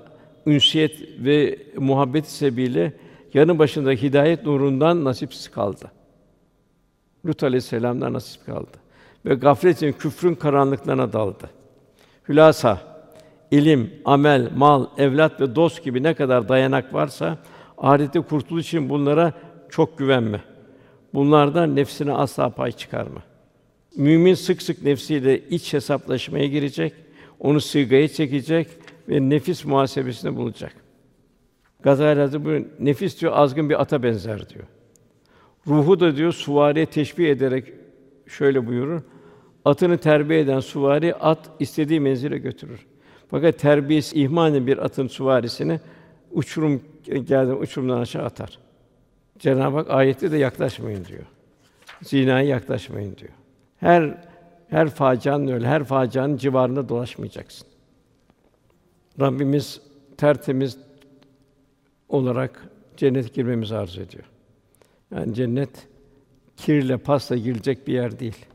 [0.46, 2.94] ünsiyet ve muhabbet sebebiyle
[3.34, 5.92] yanı başında hidayet nurundan nasipsiz kaldı.
[7.26, 8.78] Lut aleyhisselam'dan nasip kaldı.
[9.26, 11.50] Ve gafletin küfrün karanlıklarına daldı.
[12.30, 12.82] Hülasa,
[13.52, 17.38] ilim, amel, mal, evlat ve dost gibi ne kadar dayanak varsa
[17.78, 19.34] ahirette kurtuluş için bunlara
[19.70, 20.42] çok güvenme.
[21.14, 23.24] Bunlardan nefsine asla pay çıkarma.
[23.96, 26.94] Mümin sık sık nefsiyle iç hesaplaşmaya girecek,
[27.40, 28.68] onu sığgaya çekecek
[29.10, 30.76] ve nefis muhasebesinde bulunacak.
[31.84, 34.66] Gazali Hazretleri buyuruyor, nefis diyor azgın bir ata benzer diyor.
[35.68, 37.74] Ruhu da diyor suvariye teşbih ederek
[38.28, 39.02] şöyle buyurur.
[39.66, 42.86] Atını terbiye eden suvari at istediği menzile götürür.
[43.28, 45.80] Fakat terbiyesi ihmal bir atın suvarisini
[46.32, 48.60] uçurum geldi uçurumdan aşağı atar.
[49.40, 51.24] Cenab-ı Hak ayette de yaklaşmayın diyor.
[52.02, 53.32] Zinaya yaklaşmayın diyor.
[53.78, 54.29] Her
[54.70, 57.68] her facianın öyle, her facianın civarında dolaşmayacaksın.
[59.20, 59.82] Rabbimiz
[60.18, 60.78] tertemiz
[62.10, 64.24] olarak cennet girmemizi arzu ediyor.
[65.16, 65.88] Yani cennet
[66.58, 68.46] kirle, pasla girilecek bir yer değil.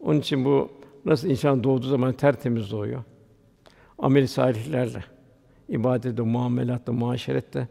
[0.00, 0.70] Onun için bu
[1.04, 3.04] nasıl insan doğduğu zaman tertemiz doğuyor.
[3.98, 5.04] Amel salihlerle,
[5.68, 7.68] ibadette, muamelatta, muaşerette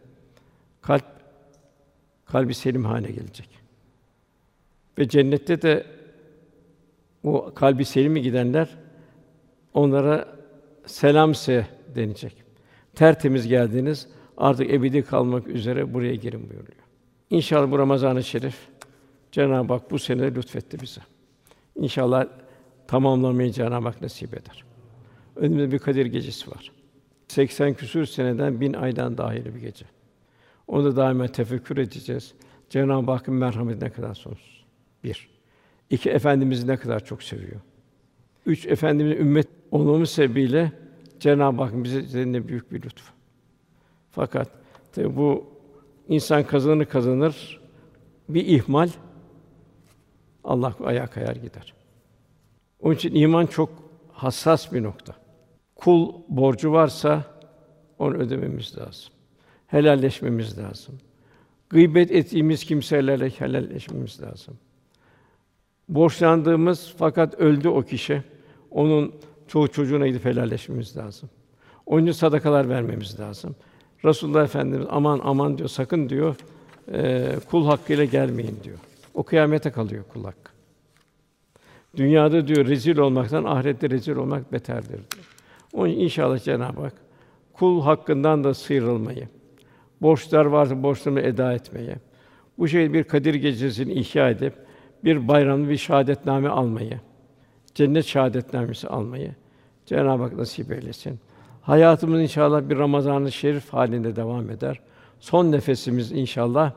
[0.82, 1.06] kalp
[2.26, 3.50] kalbi selim hale gelecek.
[4.98, 5.97] Ve cennette de
[7.28, 8.78] o kalbi selimi gidenler
[9.74, 10.28] onlara
[10.86, 12.44] selamse denecek.
[12.96, 14.08] Tertemiz geldiniz,
[14.38, 16.84] artık ebedi kalmak üzere buraya girin buyuruyor.
[17.30, 18.58] İnşallah bu Ramazan-ı Şerif
[19.32, 21.02] Cenab-ı Hak bu sene lütfetti bize.
[21.76, 22.26] İnşallah
[22.88, 24.64] tamamlamayı Cenab-ı Hak nasip eder.
[25.36, 26.72] Önümüzde bir Kadir gecesi var.
[27.28, 29.86] 80 küsür seneden bin aydan hayırlı bir gece.
[30.68, 32.34] Onu da daima tefekkür edeceğiz.
[32.70, 34.66] Cenab-ı Hakk'ın merhameti ne kadar sonsuz.
[35.04, 35.37] Bir.
[35.90, 37.62] İki, Efendimizi ne kadar çok seviyor.
[38.46, 40.72] Üç, Efendimizin ümmet olmamız sebebiyle
[41.20, 43.14] Cenab-ı Hak bize üzerinde büyük bir lütfu.
[44.12, 44.50] Fakat
[44.92, 45.46] tabi bu
[46.08, 47.62] insan kazanır kazanır
[48.30, 48.90] bir ihmal
[50.44, 51.74] Allah ayağa kayar gider.
[52.80, 53.70] Onun için iman çok
[54.12, 55.16] hassas bir nokta.
[55.76, 57.24] Kul borcu varsa
[58.00, 59.14] onu ödememiz lazım.
[59.68, 61.00] Helalleşmemiz lazım.
[61.70, 64.58] Gıybet ettiğimiz kimselerle helalleşmemiz lazım.
[65.90, 68.24] Borçlandığımız fakat öldü o kişi.
[68.72, 69.14] Onun
[69.48, 71.30] çoğu çocuğuna gidip helalleşmemiz lazım.
[71.86, 73.56] Onun sadakalar vermemiz lazım.
[74.06, 76.36] Resulullah Efendimiz aman aman diyor, sakın diyor,
[76.92, 78.78] e, kul hakkıyla gelmeyin diyor.
[79.14, 80.52] O kıyamete kalıyor kul hakkı.
[81.96, 85.38] Dünyada diyor rezil olmaktan ahirette rezil olmak beterdir diyor.
[85.74, 86.94] Onun için inşallah Cenab-ı Hak
[87.54, 89.28] kul hakkından da sıyrılmayı,
[90.02, 91.96] borçlar varsa borçlarını eda etmeye,
[92.58, 94.54] bu şey bir Kadir gecesini ihya edip
[95.04, 97.00] bir bayramlı bir şahadetname almayı,
[97.76, 99.36] cennet şahadetnamesi almayı
[99.88, 101.20] Cenab-ı Hak nasip eylesin.
[101.62, 104.80] Hayatımız inşallah bir Ramazan-ı Şerif halinde devam eder.
[105.20, 106.72] Son nefesimiz inşallah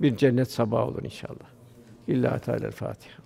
[0.00, 1.48] bir cennet sabahı olur inşallah.
[2.08, 3.23] İlla Teala Fatiha.